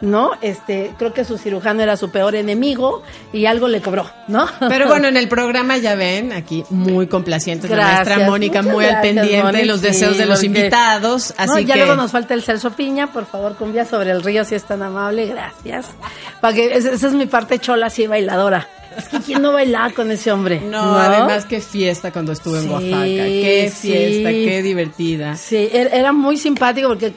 [0.03, 0.31] ¿no?
[0.41, 4.45] Este, creo que su cirujano era su peor enemigo y algo le cobró, ¿no?
[4.69, 8.85] Pero bueno, en el programa ya ven, aquí muy complacientes, la Gracias, maestra Mónica muy
[8.85, 11.79] al pendiente de Moni, los sí, deseos de los porque- invitados, así No, ya que
[11.79, 14.83] luego nos falta el Celso Piña, por favor, cumbia sobre el río, si es tan
[14.83, 15.87] amable, gracias.
[16.41, 18.67] Para que esa es mi parte chola, así bailadora.
[18.97, 20.59] Es que quién no bailaba con ese hombre.
[20.61, 23.87] no, además qué fiesta cuando estuvo en Oaxaca, qué sí.
[23.87, 25.35] fiesta, qué divertida.
[25.35, 27.13] Sí, er- era muy simpático porque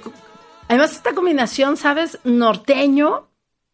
[0.68, 2.18] además esta combinación, ¿sabes?
[2.24, 3.28] Norteño,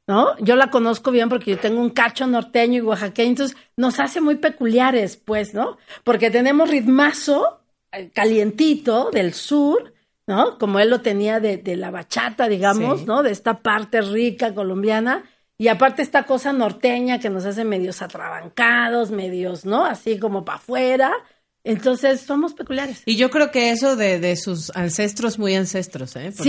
[0.06, 0.36] ¿no?
[0.38, 4.20] Yo la conozco bien porque yo tengo un cacho norteño y oaxaqueño, entonces nos hace
[4.20, 5.78] muy peculiares, pues, ¿no?
[6.04, 7.60] Porque tenemos ritmazo
[7.92, 9.92] eh, calientito del sur,
[10.26, 10.58] ¿no?
[10.58, 13.06] Como él lo tenía de, de la bachata, digamos, Sí.
[13.06, 13.22] ¿no?
[13.22, 15.24] De esta parte rica colombiana.
[15.58, 19.84] Y aparte esta cosa norteña que nos hace medios atrabancados, medios, ¿no?
[19.84, 21.12] Así como para afuera.
[21.64, 23.02] Entonces somos peculiares.
[23.06, 26.32] Y yo creo que eso de, de sus ancestros, muy ancestros, ¿eh?
[26.36, 26.42] Porque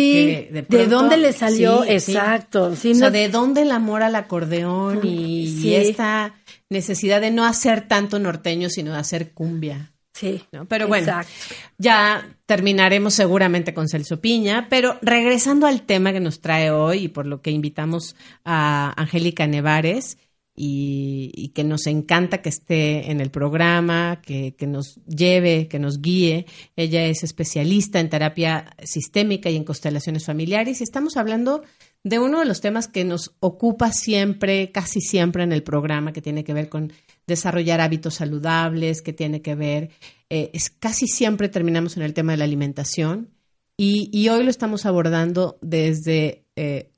[0.49, 1.84] Sí, ¿de pronto- dónde le salió?
[1.84, 1.91] Sí.
[1.91, 2.76] Exacto.
[2.76, 5.67] Sí, o sea, no- de dónde el amor al acordeón y, Sí.
[5.69, 6.34] y esta
[6.69, 9.91] necesidad de no hacer tanto norteño, sino de hacer cumbia.
[10.15, 10.43] Sí.
[10.52, 10.65] ¿no?
[10.67, 11.32] Pero bueno, Exacto.
[11.80, 17.08] ya terminaremos seguramente con Celso Piña, pero regresando al tema que nos trae hoy y
[17.08, 20.17] por lo que invitamos a Angélica Nevares
[20.55, 25.79] y, y que nos encanta que esté en el programa, que, que nos lleve, que
[25.79, 26.45] nos guíe.
[26.75, 31.63] Ella es especialista en terapia sistémica y en constelaciones familiares y estamos hablando
[32.03, 36.21] de uno de los temas que nos ocupa siempre, casi siempre en el programa, que
[36.21, 36.91] tiene que ver con
[37.25, 39.89] desarrollar hábitos saludables, que tiene que ver,
[40.29, 43.29] eh, es casi siempre terminamos en el tema de la alimentación
[43.77, 46.92] y, y hoy lo estamos abordando desde, eh,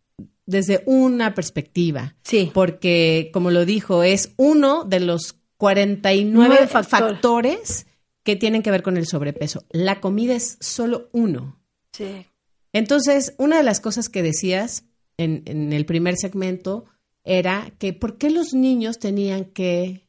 [0.46, 2.16] desde una perspectiva.
[2.24, 2.52] Sí.
[2.54, 7.88] Porque, como lo dijo, es uno de los 49 Nueve factores.
[8.24, 9.66] que tienen que ver con el sobrepeso.
[9.72, 11.60] La comida es solo uno.
[11.92, 12.26] Sí.
[12.74, 14.84] Entonces, una de las cosas que decías
[15.18, 16.86] en, en el primer segmento
[17.24, 20.06] era que por qué los niños tenían que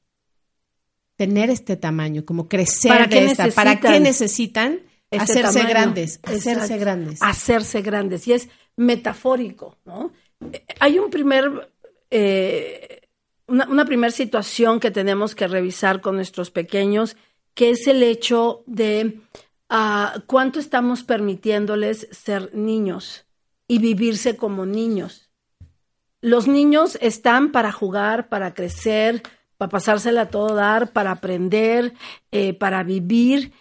[1.17, 5.59] tener este tamaño, como crecer ¿Para qué de esta, ¿para qué necesitan necesitan este hacerse
[5.61, 5.69] tamaño?
[5.71, 6.79] grandes, hacerse Exacto.
[6.79, 7.23] grandes?
[7.23, 8.29] Hacerse grandes.
[8.29, 10.13] Y es metafórico, ¿no?
[10.81, 11.71] Hay un primer,
[12.11, 13.03] eh,
[13.47, 17.17] una, una primer situación que tenemos que revisar con nuestros pequeños,
[17.55, 19.21] que es el hecho de
[19.69, 23.25] ah, cuánto estamos permitiéndoles ser niños
[23.67, 25.31] y vivirse como niños.
[26.21, 29.23] Los niños están para jugar, para crecer,
[29.57, 31.95] para pasársela a todo dar, para aprender,
[32.31, 33.53] eh, para vivir.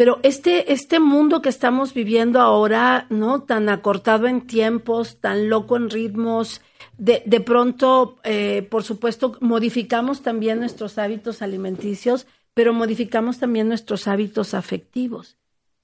[0.00, 3.42] Pero este, este mundo que estamos viviendo ahora, ¿no?
[3.42, 6.62] Tan acortado en tiempos, tan loco en ritmos,
[6.96, 14.08] de, de pronto, eh, por supuesto, modificamos también nuestros hábitos alimenticios, pero modificamos también nuestros
[14.08, 15.36] hábitos afectivos.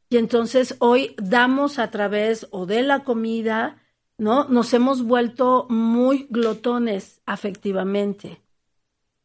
[0.09, 3.83] Y entonces hoy damos a través o de la comida,
[4.16, 4.44] ¿no?
[4.48, 8.40] Nos hemos vuelto muy glotones afectivamente.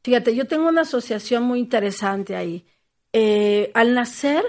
[0.03, 2.65] Fíjate, yo tengo una asociación muy interesante ahí.
[3.13, 4.43] Eh, al nacer,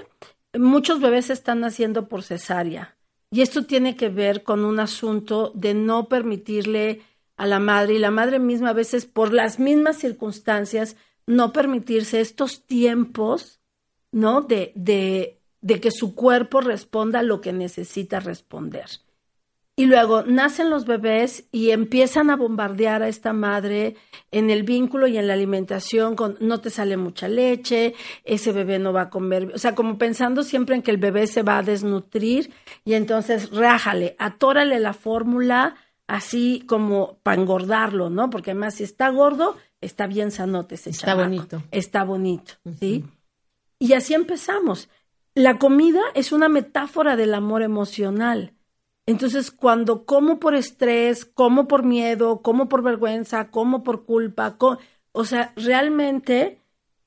[0.57, 2.95] muchos bebés están naciendo por cesárea.
[3.31, 7.01] Y esto tiene que ver con un asunto de no permitirle
[7.35, 12.21] a la madre y la madre misma a veces por las mismas circunstancias no permitirse
[12.21, 13.59] estos tiempos,
[14.11, 14.41] ¿no?
[14.41, 18.85] De, de, de que su cuerpo responda a lo que necesita responder.
[19.75, 23.95] Y luego nacen los bebés y empiezan a bombardear a esta madre
[24.29, 28.77] en el vínculo y en la alimentación con no te sale mucha leche, ese bebé
[28.77, 31.57] no va a comer, o sea, como pensando siempre en que el bebé se va
[31.57, 32.51] a desnutrir
[32.85, 38.29] y entonces rájale, atórale la fórmula así como para engordarlo, ¿no?
[38.29, 41.29] Porque además si está gordo, está bien sanote ese Está chamaco.
[41.29, 41.63] bonito.
[41.71, 43.05] Está bonito, ¿sí?
[43.79, 44.89] Y así empezamos.
[45.33, 48.52] La comida es una metáfora del amor emocional.
[49.05, 54.57] Entonces, cuando como por estrés, como por miedo, como por vergüenza, como por culpa,
[55.11, 56.61] o sea, realmente,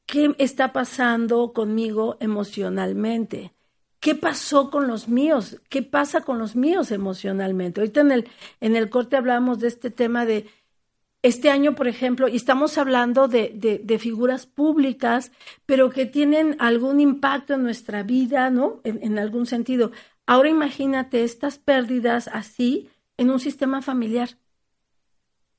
[0.05, 3.55] ¿qué está pasando conmigo emocionalmente?
[3.99, 5.61] ¿Qué pasó con los míos?
[5.70, 7.80] ¿Qué pasa con los míos emocionalmente?
[7.80, 8.28] Ahorita en el,
[8.61, 10.49] en el corte hablábamos de este tema de
[11.22, 15.32] este año, por ejemplo, y estamos hablando de, de, figuras públicas,
[15.64, 18.80] pero que tienen algún impacto en nuestra vida, ¿no?
[18.84, 19.90] En algún sentido.
[20.27, 24.31] Ahora imagínate estas pérdidas así en un sistema familiar,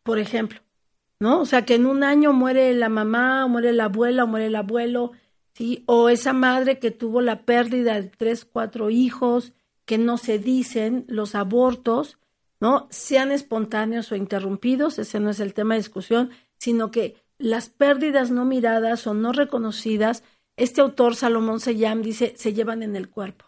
[0.03, 0.59] por ejemplo,
[1.19, 1.41] ¿no?
[1.41, 4.47] O sea, que en un año muere la mamá, o muere la abuela, o muere
[4.47, 5.13] el abuelo.
[5.57, 5.83] ¿sí?
[5.87, 9.53] O esa madre que tuvo la pérdida de tres, cuatro hijos
[9.85, 12.19] que no se dicen, los abortos,
[12.59, 12.87] ¿no?
[12.91, 18.29] Sean espontáneos o interrumpidos, ese no es el tema de discusión, sino que las pérdidas
[18.29, 20.23] no miradas o no reconocidas,
[20.57, 23.46] este autor Salomón Seyam dice, se llevan en el cuerpo.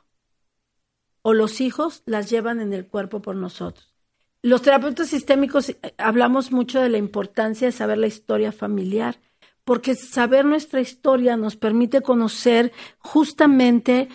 [1.21, 3.93] O los hijos las llevan en el cuerpo por nosotros.
[4.41, 9.19] Los terapeutas sistémicos eh, hablamos mucho de la importancia de saber la historia familiar,
[9.65, 14.07] porque saber nuestra historia nos permite conocer justamente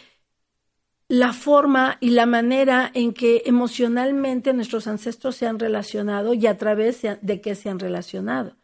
[1.08, 6.56] la forma y la manera en que emocionalmente nuestros ancestros se han relacionado y a
[6.56, 8.56] través de qué se han relacionado.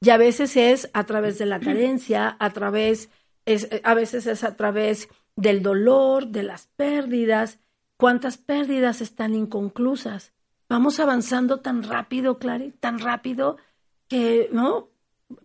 [0.00, 3.10] Y a veces es a través de la carencia, a través,
[3.44, 7.58] es, a veces es a través del dolor, de las pérdidas.
[7.98, 10.32] ¿Cuántas pérdidas están inconclusas?
[10.68, 13.56] Vamos avanzando tan rápido, Clary, tan rápido
[14.06, 14.90] que, ¿no?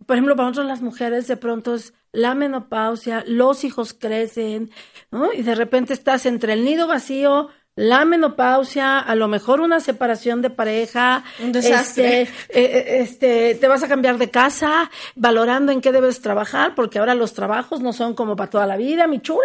[0.06, 4.70] Por ejemplo, para nosotros las mujeres de pronto es la menopausia, los hijos crecen,
[5.10, 5.32] ¿no?
[5.32, 10.42] Y de repente estás entre el nido vacío, la menopausia, a lo mejor una separación
[10.42, 12.22] de pareja, un desastre.
[12.22, 16.74] Este, eh, eh, este, te vas a cambiar de casa, valorando en qué debes trabajar,
[16.74, 19.40] porque ahora los trabajos no son como para toda la vida, mi chula,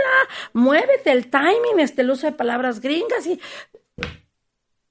[0.54, 3.40] muévete, el timing, este, el uso de palabras gringas y,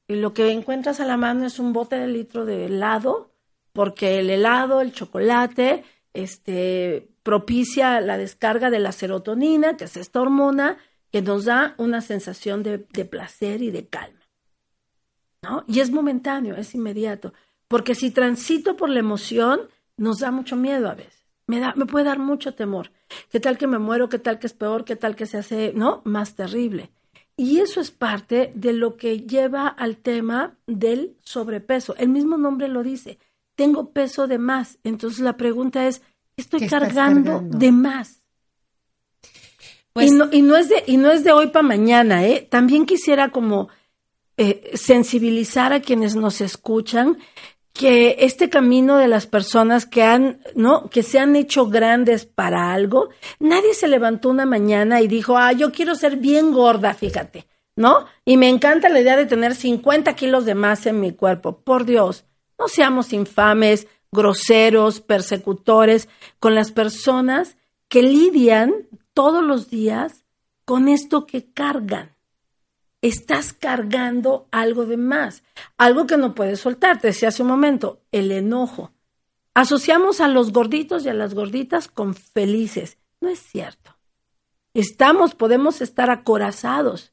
[0.09, 3.31] y lo que encuentras a la mano es un bote de litro de helado,
[3.73, 10.21] porque el helado, el chocolate, este, propicia la descarga de la serotonina, que es esta
[10.21, 10.79] hormona,
[11.11, 14.21] que nos da una sensación de, placer y de calma.
[15.43, 15.65] ¿no?
[15.67, 17.33] Y es momentáneo, es inmediato.
[17.69, 19.61] Porque si transito por la emoción,
[19.97, 21.27] nos da mucho miedo a veces.
[21.47, 22.93] Me, da, me puede dar mucho temor.
[23.31, 24.09] ¿Qué tal que me muero?
[24.09, 24.85] ¿Qué tal que es peor?
[24.85, 26.03] ¿Qué tal que se hace, no?
[26.05, 26.91] Más terrible.
[27.37, 31.95] Y eso es parte de lo que lleva al tema del sobrepeso.
[31.97, 33.19] El mismo nombre lo dice.
[33.55, 34.79] Tengo peso de más.
[34.83, 38.18] Entonces la pregunta es, ¿qué estoy cargando de más?
[39.99, 42.47] Pues y, no, y, no es de, y no es de hoy para mañana, ¿eh?
[42.49, 43.69] También quisiera como
[44.37, 47.19] eh, sensibilizar a quienes nos escuchan
[47.73, 50.89] que este camino de las personas que han, ¿no?
[50.89, 53.09] Que se han hecho grandes para algo,
[53.41, 58.07] nadie se levantó una mañana y dijo, ah, yo quiero ser bien gorda, fíjate, ¿no?
[58.25, 61.59] Y me encanta la idea de tener 50 kilos de más en mi cuerpo.
[61.59, 62.25] Por Dios,
[62.57, 67.57] no seamos infames, groseros, persecutores con las personas
[67.89, 68.87] que lidian
[69.19, 70.25] todos los días
[70.65, 72.15] con esto que cargan.
[73.03, 75.43] Estás cargando algo de más,
[75.77, 77.01] algo que no puedes soltar.
[77.01, 78.93] Te decía hace un momento, el enojo.
[79.55, 82.97] Asociamos a los gorditos y a las gorditas con felices.
[83.21, 83.97] No es cierto.
[84.73, 87.13] Estamos, podemos estar acorazados.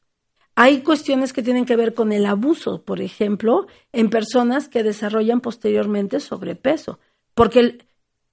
[0.54, 5.42] Hay cuestiones que tienen que ver con el abuso, por ejemplo, en personas que desarrollan
[5.42, 7.00] posteriormente sobrepeso,
[7.34, 7.86] porque el,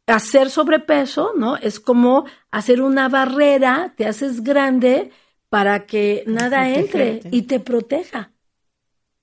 [0.06, 1.56] hacer sobrepeso, ¿no?
[1.56, 5.10] Es como hacer una barrera, te haces grande
[5.48, 8.32] para que nada entre y te proteja.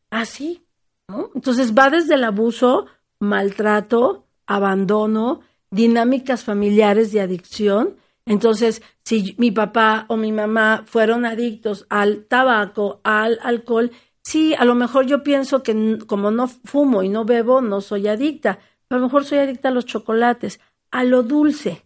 [0.09, 0.65] Así,
[1.07, 1.31] ¿no?
[1.35, 2.85] Entonces va desde el abuso,
[3.19, 7.97] maltrato, abandono, dinámicas familiares de adicción.
[8.25, 13.91] Entonces, si mi papá o mi mamá fueron adictos al tabaco, al alcohol,
[14.23, 18.07] sí, a lo mejor yo pienso que como no fumo y no bebo, no soy
[18.07, 18.59] adicta.
[18.89, 20.59] A lo mejor soy adicta a los chocolates
[20.91, 21.83] a lo dulce.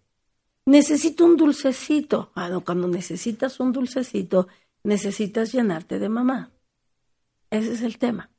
[0.66, 2.32] Necesito un dulcecito.
[2.36, 4.48] Ah, cuando necesitas un dulcecito,
[4.84, 6.52] necesitas llenarte de mamá.
[7.50, 8.30] Ese es el tema.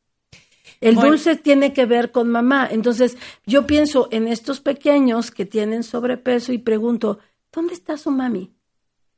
[0.80, 2.68] El dulce tiene que ver con mamá.
[2.70, 7.18] Entonces, yo pienso en estos pequeños que tienen sobrepeso y pregunto,
[7.52, 8.52] ¿dónde está su mami?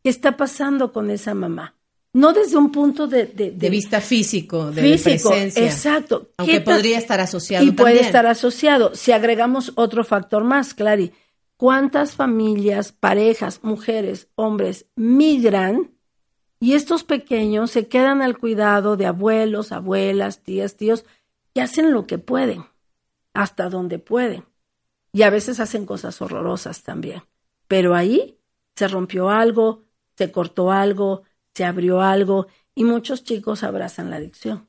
[0.03, 1.75] ¿Qué está pasando con esa mamá?
[2.13, 3.27] No desde un punto de...
[3.27, 5.65] De, vista físico, de físico, presencia.
[5.65, 6.31] Exacto.
[6.39, 8.95] Aunque podría estar asociado Y puede estar asociado.
[8.95, 11.13] Si agregamos otro factor más, Clary,
[11.57, 15.97] cuántas familias, parejas, mujeres, hombres migran
[16.59, 21.05] y estos pequeños se quedan al cuidado de abuelos, abuelas, tías, tíos,
[21.55, 22.65] y hacen lo que pueden,
[23.35, 24.45] hasta donde pueden.
[25.13, 27.23] Y a veces hacen cosas horrorosas también.
[27.69, 28.39] Pero ahí
[28.75, 29.85] se rompió algo,
[30.17, 31.23] se cortó algo,
[31.55, 34.69] se abrió algo, y muchos chicos abrazan la adicción.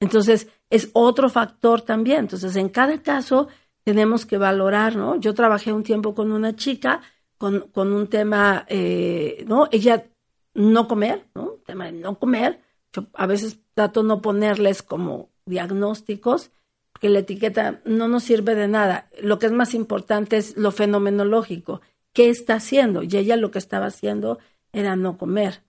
[0.00, 2.20] Entonces, es otro factor también.
[2.20, 3.48] Entonces, en cada caso,
[3.88, 5.16] tenemos que valorar, ¿no?
[5.16, 7.00] Yo trabajé un tiempo con una chica
[7.38, 9.66] con, con un tema, eh, ¿no?
[9.72, 10.04] Ella
[10.52, 11.52] no comer, ¿no?
[11.64, 12.60] tema de no comer.
[12.92, 16.50] Yo a veces trato no ponerles como diagnósticos,
[16.92, 19.08] porque la etiqueta no nos sirve de nada.
[19.22, 21.80] Lo que es más importante es lo fenomenológico.
[22.12, 23.02] ¿Qué está haciendo?
[23.02, 24.38] Y ella lo que estaba haciendo
[24.70, 25.62] era no comer.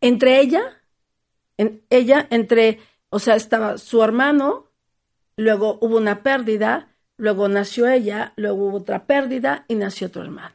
[0.00, 0.62] Entre ella,
[1.90, 2.78] ella, entre,
[3.10, 4.72] o sea, estaba su hermano,
[5.36, 10.54] luego hubo una pérdida, luego nació ella, luego hubo otra pérdida y nació otro hermano.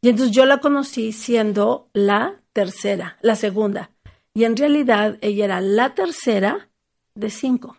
[0.00, 3.90] Y entonces yo la conocí siendo la tercera, la segunda.
[4.34, 6.70] Y en realidad ella era la tercera
[7.14, 7.76] de cinco,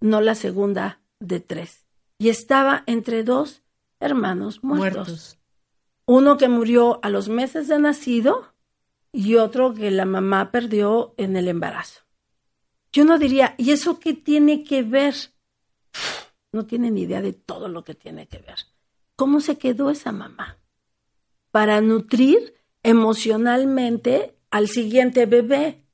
[0.00, 1.86] no la segunda de tres.
[2.18, 3.62] Y estaba entre dos
[4.00, 5.08] hermanos muertos.
[5.08, 5.38] Muertos.
[6.06, 8.52] Uno que murió a los meses de nacido
[9.10, 12.02] y otro que la mamá perdió en el embarazo.
[12.92, 15.14] Yo no diría, ¿y eso qué tiene que ver?
[16.56, 18.56] No tienen idea de todo lo que tiene que ver.
[19.14, 20.56] ¿Cómo se quedó esa mamá?
[21.50, 25.84] Para nutrir emocionalmente al siguiente bebé.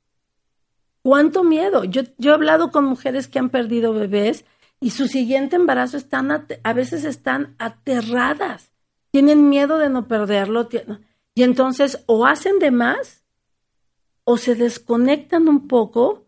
[1.01, 1.83] ¿Cuánto miedo?
[1.83, 4.45] Yo, yo he hablado con mujeres que han perdido bebés
[4.79, 8.71] y su siguiente embarazo están a veces están aterradas,
[9.11, 10.69] tienen miedo de no perderlo
[11.35, 13.25] y entonces o hacen de más
[14.23, 16.25] o se desconectan un poco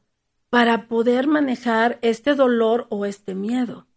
[0.49, 3.87] para poder manejar este dolor o este miedo.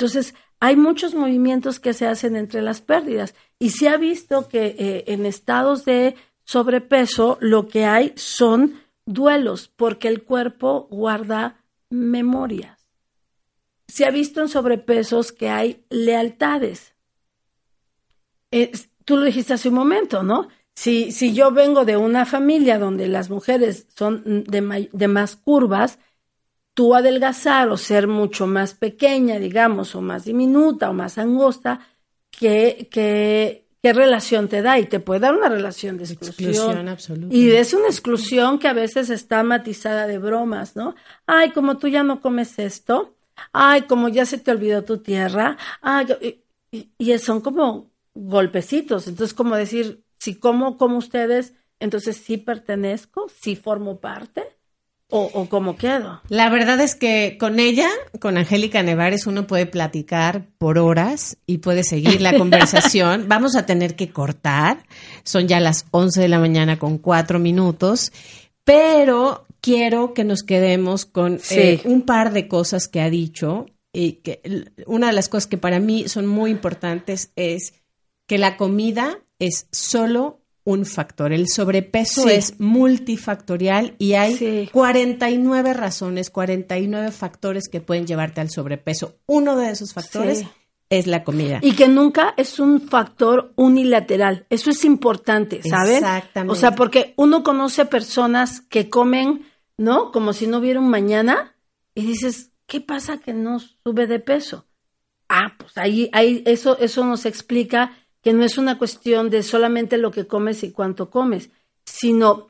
[0.00, 4.74] Entonces, hay muchos movimientos que se hacen entre las pérdidas y se ha visto que
[4.78, 12.88] eh, en estados de sobrepeso lo que hay son duelos porque el cuerpo guarda memorias.
[13.88, 16.94] Se ha visto en sobrepesos que hay lealtades.
[19.04, 20.48] Tú lo dijiste hace un momento, ¿no?
[20.74, 25.98] Si, si yo vengo de una familia donde las mujeres son de más curvas,
[26.80, 31.80] tú adelgazar o ser mucho más pequeña, digamos, o más diminuta o más angosta,
[32.30, 34.78] ¿qué, qué, qué relación te da?
[34.78, 36.48] Y te puede dar una relación de exclusión.
[36.52, 37.34] Exclusión absoluta.
[37.36, 40.94] Y es una exclusión que a veces está matizada de bromas, ¿no?
[41.26, 43.14] Ay, como tú ya no comes esto.
[43.52, 45.58] Ay, como ya se te olvidó tu tierra.
[45.82, 49.06] Ay, y, y- y son como golpecitos.
[49.06, 54.44] Entonces, como decir, si como como ustedes, entonces sí pertenezco, sí formo parte,
[55.10, 56.20] o, o cómo quedo.
[56.28, 57.88] La verdad es que con ella,
[58.20, 63.26] con Angélica Nevares, uno puede platicar por horas y puede seguir la conversación.
[63.28, 64.84] Vamos a tener que cortar.
[65.24, 68.12] Son ya las 11 de la mañana con cuatro minutos,
[68.64, 71.54] pero quiero que nos quedemos con Sí.
[71.58, 73.66] eh, un par de cosas que ha dicho.
[73.92, 74.40] Y que
[74.86, 77.74] una de las cosas que para mí son muy importantes es
[78.28, 80.39] que la comida es solo
[80.70, 81.32] un factor.
[81.32, 82.30] El sobrepeso Sí.
[82.30, 84.68] es multifactorial y hay Sí.
[84.72, 89.16] 49 razones, 49 factores que pueden llevarte al sobrepeso.
[89.26, 90.48] Uno de esos factores Sí.
[90.88, 91.58] es la comida.
[91.62, 94.46] Y que nunca es un factor unilateral.
[94.50, 95.96] Eso es importante, ¿saben?
[95.96, 96.52] Exactamente.
[96.52, 99.46] O sea, porque uno conoce personas que comen,
[99.76, 100.10] ¿no?
[100.12, 101.54] Como si no hubiera un mañana
[101.94, 104.66] y dices, ¿qué pasa que no sube de peso?
[105.28, 107.92] Ah, pues ahí, ahí eso, eso nos explica
[108.22, 111.50] que no es una cuestión de solamente lo que comes y cuánto comes,
[111.84, 112.48] sino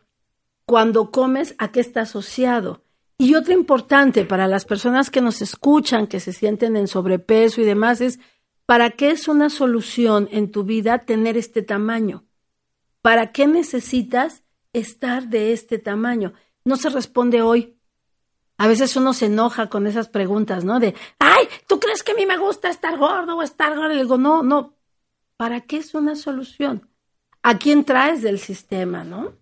[0.65, 2.83] cuando comes a qué está asociado.
[3.19, 7.65] Y otra importante para las personas que nos escuchan, que se sienten en sobrepeso y
[7.65, 8.19] demás, es
[8.67, 12.25] ¿para qué es una solución en tu vida tener este tamaño?
[13.03, 14.43] ¿Para qué necesitas
[14.73, 16.33] estar de este tamaño?
[16.65, 17.77] No se responde hoy.
[18.59, 20.81] A veces uno se enoja con esas preguntas, ¿no?
[20.81, 24.19] De, ay, ¿tú crees que a mí me gusta estar gordo o estar gordo?
[24.19, 24.75] No, no.
[25.41, 26.91] ¿Para qué es una solución?
[27.43, 29.39] ¿A quién traes del sistema, no?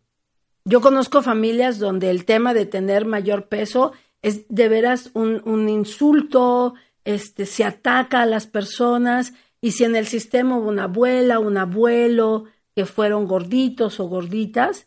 [0.65, 3.91] Yo conozco familias donde el tema de tener mayor peso
[4.23, 9.97] es de veras un, un insulto, este, se ataca a las personas y si en
[9.97, 12.45] el sistema hubo una abuela, un abuelo
[12.77, 14.87] que fueron gorditos o gorditas,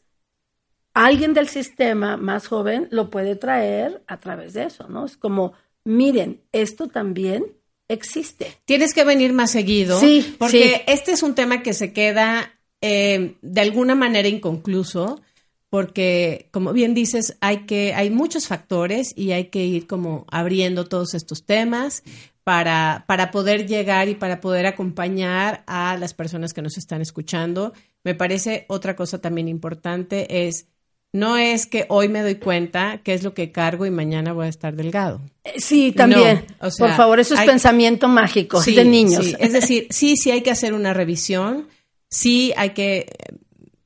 [0.93, 5.03] alguien del sistema más joven lo puede traer a través de eso, ¿no?
[5.03, 5.51] Es como,
[5.83, 7.57] miren, esto también
[7.93, 8.57] existe.
[8.65, 9.99] Tienes que venir más seguido.
[9.99, 10.81] Sí, Porque sí.
[10.87, 15.21] este es un tema que se queda eh, de alguna manera inconcluso.
[15.69, 20.85] Porque, como bien dices, hay que, hay muchos factores y hay que ir como abriendo
[20.85, 22.03] todos estos temas
[22.43, 27.71] para, para poder llegar y para poder acompañar a las personas que nos están escuchando.
[28.03, 30.67] Me parece otra cosa también importante es,
[31.13, 34.45] no es que hoy me doy cuenta qué es lo que cargo y mañana voy
[34.45, 35.21] a estar delgado.
[35.43, 36.45] Eh, Sí, también.
[36.61, 39.25] No, o sea, Por favor, eso es hay- pensamiento mágico, Sí, de niños.
[39.25, 39.35] sí.
[39.39, 41.67] Es decir, sí, sí hay que hacer una revisión,
[42.09, 43.35] sí hay que eh,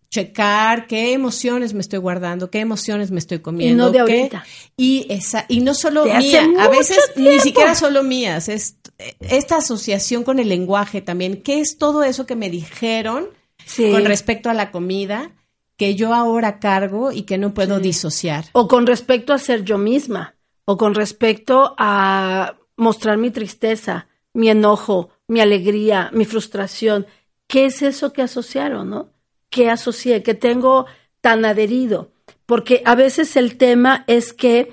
[0.09, 3.73] checar qué emociones me estoy guardando, qué emociones me estoy comiendo.
[3.73, 4.45] Y no de qué- ahorita.
[4.77, 8.77] y, esa, y no solo mía, a veces ni siquiera solo mías, es
[9.19, 13.27] esta asociación con el lenguaje también, qué es todo eso que me dijeron
[13.65, 13.89] Sí.
[13.91, 15.31] con respecto a la comida
[15.77, 18.45] que yo ahora cargo y que no puedo disociar.
[18.53, 24.49] O con respecto a ser yo misma, o con respecto a mostrar mi tristeza, mi
[24.49, 27.07] enojo, mi alegría, mi frustración.
[27.47, 29.09] ¿Qué es eso que asociaron, no?
[29.49, 30.23] ¿Qué asocié?
[30.23, 30.85] ¿Qué tengo
[31.21, 32.11] tan adherido?
[32.45, 34.71] Porque a veces el tema es que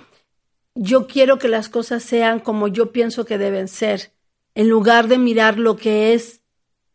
[0.75, 4.13] yo quiero que las cosas sean como yo pienso que deben ser,
[4.55, 6.41] en lugar de mirar lo que es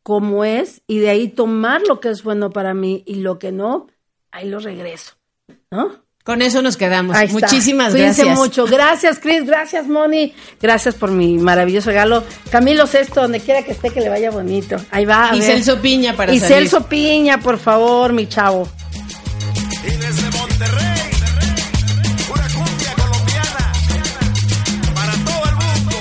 [0.03, 3.51] como es y de ahí tomar lo que es bueno para mí y lo que
[3.51, 3.88] no,
[4.32, 5.13] ahí lo regreso,
[5.71, 6.05] ¿no?
[6.23, 7.15] Con eso nos quedamos.
[7.15, 7.39] Ahí está.
[7.39, 8.38] Muchísimas Cuídense gracias.
[8.38, 8.65] mucho.
[8.65, 9.45] Gracias, Chris.
[9.45, 10.34] Gracias, Moni.
[10.61, 12.21] Gracias por mi maravilloso regalo.
[12.51, 14.75] Camilo Sesto, donde quiera que esté, que le vaya bonito.
[14.91, 15.30] Ahí va.
[15.30, 15.51] a Y ver.
[15.53, 16.55] Celso Piña para Y salir.
[16.69, 18.67] Celso Piña, por favor, mi chavo.
[19.86, 21.11] Y desde Monterrey,
[22.28, 23.71] pura cumbia colombiana,
[24.93, 25.95] para todo el mundo.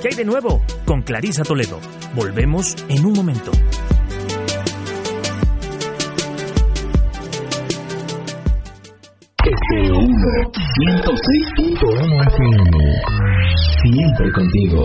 [0.00, 0.62] ¿Qué hay de nuevo?
[0.92, 1.80] Con Clarisa Toledo.
[2.14, 3.50] Volvemos en un momento.
[9.42, 10.14] FM
[10.84, 12.76] 106.1 FM.
[13.82, 14.84] Siempre contigo.